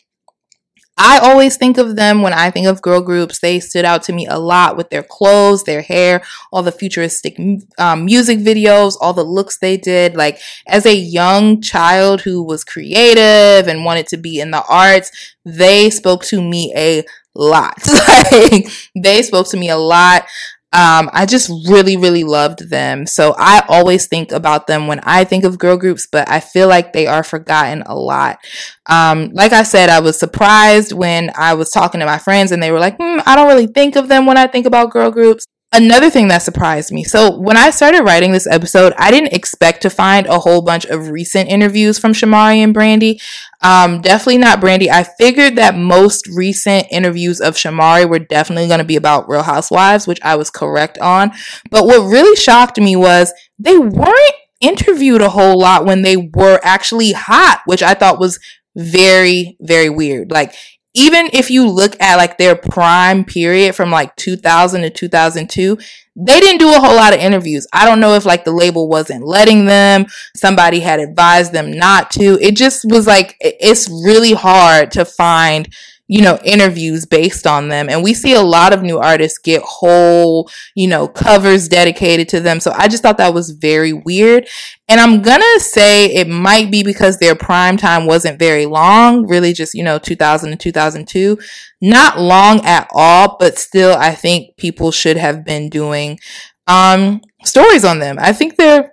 I 0.97 1.17
always 1.19 1.57
think 1.57 1.77
of 1.77 1.95
them 1.95 2.21
when 2.21 2.33
I 2.33 2.51
think 2.51 2.67
of 2.67 2.81
girl 2.81 3.01
groups. 3.01 3.39
They 3.39 3.59
stood 3.59 3.85
out 3.85 4.03
to 4.03 4.13
me 4.13 4.27
a 4.27 4.37
lot 4.37 4.77
with 4.77 4.89
their 4.89 5.03
clothes, 5.03 5.63
their 5.63 5.81
hair, 5.81 6.21
all 6.51 6.61
the 6.63 6.71
futuristic 6.71 7.39
um, 7.77 8.05
music 8.05 8.39
videos, 8.39 8.97
all 9.01 9.13
the 9.13 9.23
looks 9.23 9.57
they 9.57 9.77
did. 9.77 10.15
Like, 10.15 10.39
as 10.67 10.85
a 10.85 10.95
young 10.95 11.61
child 11.61 12.21
who 12.21 12.43
was 12.43 12.63
creative 12.63 13.67
and 13.67 13.85
wanted 13.85 14.07
to 14.07 14.17
be 14.17 14.39
in 14.39 14.51
the 14.51 14.63
arts, 14.69 15.35
they 15.43 15.89
spoke 15.89 16.23
to 16.25 16.41
me 16.41 16.71
a 16.75 17.03
lot. 17.33 17.77
like, 18.31 18.67
they 18.95 19.23
spoke 19.23 19.49
to 19.49 19.57
me 19.57 19.69
a 19.69 19.77
lot. 19.77 20.25
Um, 20.73 21.09
I 21.11 21.25
just 21.25 21.49
really, 21.67 21.97
really 21.97 22.23
loved 22.23 22.69
them. 22.69 23.05
So 23.05 23.35
I 23.37 23.63
always 23.67 24.07
think 24.07 24.31
about 24.31 24.67
them 24.67 24.87
when 24.87 25.01
I 25.03 25.25
think 25.25 25.43
of 25.43 25.57
girl 25.57 25.75
groups, 25.75 26.07
but 26.09 26.29
I 26.29 26.39
feel 26.39 26.69
like 26.69 26.93
they 26.93 27.07
are 27.07 27.23
forgotten 27.23 27.83
a 27.85 27.95
lot. 27.95 28.39
Um, 28.87 29.31
like 29.33 29.51
I 29.51 29.63
said, 29.63 29.89
I 29.89 29.99
was 29.99 30.17
surprised 30.17 30.93
when 30.93 31.29
I 31.35 31.55
was 31.55 31.71
talking 31.71 31.99
to 31.99 32.05
my 32.05 32.17
friends 32.17 32.53
and 32.53 32.63
they 32.63 32.71
were 32.71 32.79
like, 32.79 32.95
hmm, 32.97 33.19
I 33.25 33.35
don't 33.35 33.49
really 33.49 33.67
think 33.67 33.97
of 33.97 34.07
them 34.07 34.25
when 34.25 34.37
I 34.37 34.47
think 34.47 34.65
about 34.65 34.91
girl 34.91 35.11
groups. 35.11 35.45
Another 35.73 36.09
thing 36.09 36.27
that 36.27 36.39
surprised 36.39 36.91
me. 36.91 37.05
So 37.05 37.39
when 37.39 37.55
I 37.55 37.69
started 37.69 38.03
writing 38.03 38.33
this 38.33 38.45
episode, 38.45 38.91
I 38.97 39.09
didn't 39.09 39.31
expect 39.31 39.81
to 39.83 39.89
find 39.89 40.27
a 40.27 40.37
whole 40.37 40.61
bunch 40.61 40.85
of 40.85 41.07
recent 41.07 41.49
interviews 41.49 41.97
from 41.97 42.11
Shamari 42.11 42.57
and 42.57 42.75
Brandi. 42.75 43.21
Um, 43.61 44.01
definitely 44.01 44.39
not 44.39 44.59
Brandi. 44.59 44.89
I 44.89 45.03
figured 45.03 45.55
that 45.55 45.77
most 45.77 46.27
recent 46.27 46.87
interviews 46.91 47.39
of 47.39 47.55
Shamari 47.55 48.09
were 48.09 48.19
definitely 48.19 48.67
going 48.67 48.79
to 48.79 48.85
be 48.85 48.97
about 48.97 49.29
Real 49.29 49.43
Housewives, 49.43 50.07
which 50.07 50.19
I 50.21 50.35
was 50.35 50.49
correct 50.49 50.97
on. 50.97 51.31
But 51.69 51.85
what 51.85 52.11
really 52.11 52.35
shocked 52.35 52.77
me 52.77 52.97
was 52.97 53.31
they 53.57 53.77
weren't 53.77 54.35
interviewed 54.59 55.21
a 55.21 55.29
whole 55.29 55.57
lot 55.57 55.85
when 55.85 56.01
they 56.01 56.17
were 56.17 56.59
actually 56.63 57.13
hot, 57.13 57.61
which 57.65 57.81
I 57.81 57.93
thought 57.93 58.19
was 58.19 58.39
very, 58.75 59.55
very 59.61 59.89
weird. 59.89 60.31
Like 60.31 60.53
even 60.93 61.29
if 61.31 61.49
you 61.49 61.67
look 61.67 61.99
at 62.01 62.17
like 62.17 62.37
their 62.37 62.55
prime 62.55 63.23
period 63.23 63.75
from 63.75 63.91
like 63.91 64.15
2000 64.17 64.81
to 64.81 64.89
2002, 64.89 65.77
they 66.15 66.39
didn't 66.39 66.59
do 66.59 66.69
a 66.69 66.79
whole 66.79 66.95
lot 66.95 67.13
of 67.13 67.19
interviews. 67.19 67.65
I 67.71 67.85
don't 67.85 68.01
know 68.01 68.15
if 68.15 68.25
like 68.25 68.43
the 68.43 68.51
label 68.51 68.89
wasn't 68.89 69.25
letting 69.25 69.65
them, 69.65 70.05
somebody 70.35 70.81
had 70.81 70.99
advised 70.99 71.53
them 71.53 71.71
not 71.71 72.11
to. 72.11 72.37
It 72.41 72.57
just 72.57 72.83
was 72.85 73.07
like, 73.07 73.37
it's 73.39 73.87
really 73.89 74.33
hard 74.33 74.91
to 74.91 75.05
find 75.05 75.69
you 76.11 76.21
know, 76.21 76.37
interviews 76.43 77.05
based 77.05 77.47
on 77.47 77.69
them. 77.69 77.87
And 77.89 78.03
we 78.03 78.13
see 78.13 78.33
a 78.33 78.41
lot 78.41 78.73
of 78.73 78.83
new 78.83 78.99
artists 78.99 79.37
get 79.37 79.61
whole, 79.61 80.49
you 80.75 80.85
know, 80.85 81.07
covers 81.07 81.69
dedicated 81.69 82.27
to 82.29 82.41
them. 82.41 82.59
So 82.59 82.73
I 82.75 82.89
just 82.89 83.01
thought 83.01 83.17
that 83.19 83.33
was 83.33 83.51
very 83.51 83.93
weird. 83.93 84.45
And 84.89 84.99
I'm 84.99 85.21
gonna 85.21 85.59
say 85.59 86.07
it 86.07 86.27
might 86.27 86.69
be 86.69 86.83
because 86.83 87.17
their 87.17 87.33
prime 87.33 87.77
time 87.77 88.07
wasn't 88.07 88.39
very 88.39 88.65
long, 88.65 89.25
really 89.25 89.53
just, 89.53 89.73
you 89.73 89.85
know, 89.85 89.99
2000 89.99 90.51
to 90.51 90.57
2002. 90.57 91.39
Not 91.79 92.19
long 92.19 92.59
at 92.65 92.89
all, 92.93 93.37
but 93.39 93.57
still, 93.57 93.95
I 93.97 94.13
think 94.13 94.57
people 94.57 94.91
should 94.91 95.15
have 95.15 95.45
been 95.45 95.69
doing 95.69 96.19
um, 96.67 97.21
stories 97.45 97.85
on 97.85 97.99
them. 97.99 98.17
I 98.19 98.33
think 98.33 98.57
they're 98.57 98.91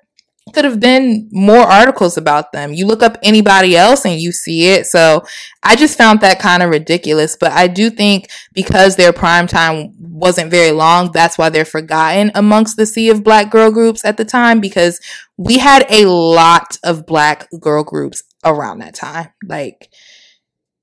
could 0.53 0.65
have 0.65 0.81
been 0.81 1.29
more 1.33 1.61
articles 1.61 2.17
about 2.17 2.53
them. 2.53 2.73
You 2.73 2.87
look 2.87 3.03
up 3.03 3.19
anybody 3.23 3.77
else 3.77 4.05
and 4.05 4.21
you 4.21 4.33
see 4.33 4.69
it. 4.69 4.87
So 4.87 5.25
I 5.63 5.77
just 5.77 5.99
found 5.99 6.21
that 6.21 6.39
kind 6.39 6.63
of 6.63 6.71
ridiculous. 6.71 7.37
But 7.39 7.53
I 7.53 7.67
do 7.69 7.91
think 7.91 8.31
because 8.53 8.97
their 8.97 9.13
prime 9.13 9.47
time 9.47 9.93
wasn't 9.99 10.51
very 10.51 10.73
long, 10.73 11.13
that's 11.13 11.39
why 11.39 11.49
they're 11.49 11.65
forgotten 11.65 12.31
amongst 12.35 12.77
the 12.77 12.87
sea 12.87 13.11
of 13.11 13.25
black 13.25 13.51
girl 13.51 13.71
groups 13.71 14.05
at 14.05 14.17
the 14.17 14.25
time 14.25 14.61
because 14.61 15.01
we 15.37 15.59
had 15.59 15.87
a 15.91 16.07
lot 16.07 16.79
of 16.83 17.07
black 17.07 17.49
girl 17.61 17.85
groups 17.85 18.23
around 18.45 18.79
that 18.79 18.95
time. 18.95 19.29
Like, 19.45 19.89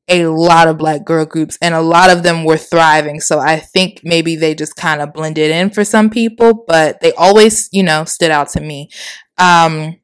a 0.08 0.28
lot 0.28 0.68
of 0.68 0.78
black 0.78 1.04
girl 1.04 1.26
groups 1.26 1.58
and 1.62 1.74
a 1.74 1.82
lot 1.82 2.10
of 2.10 2.24
them 2.24 2.44
were 2.44 2.58
thriving. 2.58 3.20
So 3.20 3.39
I 3.39 3.58
think 3.58 4.02
maybe 4.04 4.36
they 4.36 4.54
just 4.54 4.76
kind 4.76 5.02
of 5.02 5.13
blended 5.13 5.52
in 5.52 5.72
for 5.72 5.84
some 5.84 6.10
people, 6.10 6.65
but 6.68 7.02
they 7.02 7.12
always, 7.13 7.70
you 7.72 7.84
know, 7.84 8.06
stood 8.06 8.32
out 8.32 8.50
to 8.50 8.62
me. 8.62 8.89
Um, 9.38 9.98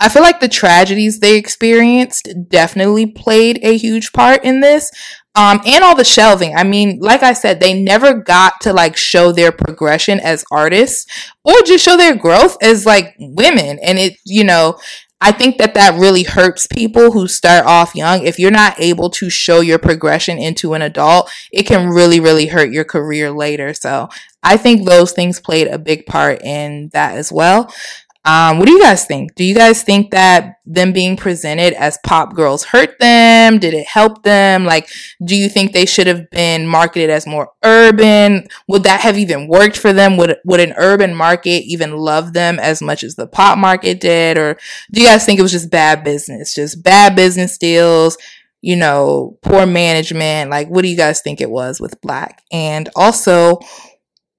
I 0.00 0.08
feel 0.08 0.22
like 0.22 0.40
the 0.40 0.48
tragedies 0.48 1.20
they 1.20 1.36
experienced 1.36 2.28
definitely 2.48 3.06
played 3.06 3.58
a 3.62 3.76
huge 3.76 4.12
part 4.12 4.44
in 4.44 4.60
this. 4.60 4.90
Um, 5.34 5.62
and 5.64 5.82
all 5.82 5.96
the 5.96 6.04
shelving. 6.04 6.54
I 6.54 6.62
mean, 6.62 6.98
like 7.00 7.22
I 7.22 7.32
said, 7.32 7.58
they 7.58 7.72
never 7.72 8.12
got 8.12 8.60
to 8.62 8.72
like 8.74 8.98
show 8.98 9.32
their 9.32 9.50
progression 9.50 10.20
as 10.20 10.44
artists 10.52 11.06
or 11.42 11.54
just 11.64 11.82
show 11.82 11.96
their 11.96 12.14
growth 12.14 12.58
as 12.62 12.84
like 12.84 13.14
women. 13.18 13.78
And 13.82 13.98
it, 13.98 14.18
you 14.26 14.44
know, 14.44 14.78
I 15.24 15.30
think 15.30 15.58
that 15.58 15.74
that 15.74 15.94
really 16.00 16.24
hurts 16.24 16.66
people 16.66 17.12
who 17.12 17.28
start 17.28 17.64
off 17.64 17.94
young. 17.94 18.26
If 18.26 18.40
you're 18.40 18.50
not 18.50 18.74
able 18.80 19.08
to 19.10 19.30
show 19.30 19.60
your 19.60 19.78
progression 19.78 20.36
into 20.36 20.74
an 20.74 20.82
adult, 20.82 21.30
it 21.52 21.62
can 21.62 21.88
really, 21.88 22.18
really 22.18 22.46
hurt 22.46 22.72
your 22.72 22.82
career 22.82 23.30
later. 23.30 23.72
So 23.72 24.08
I 24.42 24.56
think 24.56 24.84
those 24.84 25.12
things 25.12 25.38
played 25.38 25.68
a 25.68 25.78
big 25.78 26.06
part 26.06 26.42
in 26.42 26.88
that 26.92 27.16
as 27.16 27.30
well. 27.30 27.72
Um, 28.24 28.58
what 28.58 28.66
do 28.66 28.72
you 28.72 28.80
guys 28.80 29.04
think? 29.04 29.34
Do 29.34 29.42
you 29.42 29.54
guys 29.54 29.82
think 29.82 30.12
that 30.12 30.58
them 30.64 30.92
being 30.92 31.16
presented 31.16 31.72
as 31.74 31.98
pop 32.04 32.34
girls 32.34 32.62
hurt 32.62 32.98
them? 33.00 33.58
Did 33.58 33.74
it 33.74 33.86
help 33.86 34.22
them? 34.22 34.64
Like, 34.64 34.88
do 35.24 35.36
you 35.36 35.48
think 35.48 35.72
they 35.72 35.86
should 35.86 36.06
have 36.06 36.30
been 36.30 36.68
marketed 36.68 37.10
as 37.10 37.26
more 37.26 37.50
urban? 37.64 38.46
Would 38.68 38.84
that 38.84 39.00
have 39.00 39.18
even 39.18 39.48
worked 39.48 39.76
for 39.76 39.92
them? 39.92 40.16
Would 40.18 40.36
would 40.44 40.60
an 40.60 40.72
urban 40.76 41.16
market 41.16 41.64
even 41.64 41.96
love 41.96 42.32
them 42.32 42.60
as 42.60 42.80
much 42.80 43.02
as 43.02 43.16
the 43.16 43.26
pop 43.26 43.58
market 43.58 44.00
did? 44.00 44.38
Or 44.38 44.56
do 44.92 45.00
you 45.00 45.06
guys 45.08 45.26
think 45.26 45.40
it 45.40 45.42
was 45.42 45.52
just 45.52 45.70
bad 45.70 46.04
business? 46.04 46.54
Just 46.54 46.82
bad 46.84 47.16
business 47.16 47.58
deals? 47.58 48.16
You 48.60 48.76
know, 48.76 49.36
poor 49.42 49.66
management? 49.66 50.48
Like, 50.48 50.68
what 50.68 50.82
do 50.82 50.88
you 50.88 50.96
guys 50.96 51.20
think 51.22 51.40
it 51.40 51.50
was 51.50 51.80
with 51.80 52.00
Blaque? 52.00 52.38
And 52.52 52.88
also, 52.94 53.58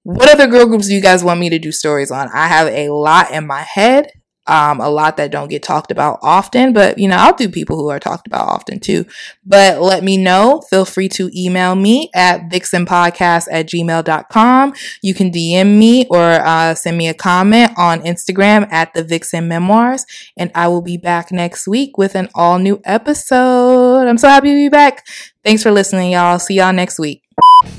what 0.04 0.30
other 0.30 0.48
girl 0.48 0.66
groups 0.66 0.88
do 0.88 0.94
you 0.94 1.02
guys 1.02 1.24
want 1.24 1.40
me 1.40 1.50
to 1.50 1.60
do 1.60 1.72
stories 1.72 2.12
on? 2.12 2.30
I 2.34 2.48
have 2.48 2.68
a 2.68 2.90
lot 2.90 3.32
in 3.32 3.48
my 3.48 3.62
head, 3.62 4.12
um, 4.48 4.82
a 4.82 4.90
lot 4.90 5.16
that 5.16 5.32
don't 5.32 5.50
get 5.50 5.64
talked 5.64 5.92
about 5.92 6.20
often, 6.22 6.74
but 6.74 6.98
you 6.98 7.08
know, 7.08 7.16
I'll 7.16 7.36
do 7.36 7.48
people 7.48 7.78
who 7.78 7.90
are 7.90 8.00
talked 8.00 8.28
about 8.28 8.50
often 8.50 8.82
too. 8.82 9.06
But 9.46 9.82
let 9.82 10.04
me 10.04 10.18
know. 10.18 10.62
Feel 10.70 10.84
free 10.84 11.08
to 11.10 11.32
email 11.34 11.76
me 11.76 12.10
at 12.14 12.50
vixenpodcast 12.50 13.48
at 13.50 13.68
gmail.com. 13.68 14.74
You 15.02 15.14
can 15.14 15.32
DM 15.32 15.78
me 15.78 16.06
or 16.10 16.20
uh, 16.20 16.76
send 16.76 16.98
me 16.98 17.08
a 17.08 17.14
comment 17.14 17.72
on 17.78 18.02
Instagram 18.02 18.70
at 18.72 18.94
the 18.94 19.04
Vixen 19.04 19.48
Memoirs, 19.48 20.06
and 20.38 20.52
I 20.54 20.68
will 20.68 20.82
be 20.82 20.98
back 20.98 21.32
next 21.32 21.66
week 21.66 21.98
with 21.98 22.16
an 22.16 22.28
all 22.36 22.60
new 22.60 22.82
episode. 22.84 24.06
I'm 24.08 24.18
so 24.18 24.28
happy 24.28 24.50
to 24.50 24.56
be 24.56 24.70
back. 24.70 25.08
Thanks 25.46 25.64
for 25.64 25.72
listening, 25.72 26.12
y'all. 26.12 26.40
See 26.40 26.56
y'all 26.56 26.74
next 26.74 27.00
week. 27.00 27.23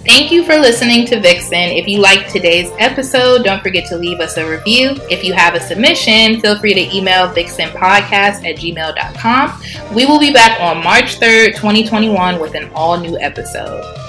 Thank 0.07 0.31
you 0.31 0.45
for 0.45 0.57
listening 0.57 1.07
to 1.07 1.21
Vixen. 1.21 1.71
If 1.71 1.89
you 1.89 1.99
liked 1.99 2.31
today's 2.31 2.71
episode, 2.79 3.43
don't 3.43 3.63
forget 3.63 3.87
to 3.89 3.97
leave 3.97 4.21
us 4.21 4.37
a 4.37 4.49
review. 4.49 4.97
If 5.11 5.25
you 5.25 5.33
have 5.33 5.55
a 5.55 5.61
submission, 5.61 6.41
feel 6.41 6.59
free 6.59 6.75
to 6.75 6.95
email 6.95 7.29
vixenpodcast 7.29 8.45
at 8.45 8.57
gmail.com. 8.57 9.95
We 9.95 10.05
will 10.05 10.21
be 10.21 10.33
back 10.33 10.61
on 10.61 10.85
March 10.85 11.19
3rd, 11.19 11.57
2021 11.57 12.39
with 12.39 12.55
an 12.55 12.71
all 12.75 12.99
new 12.99 13.19
episode. 13.19 14.04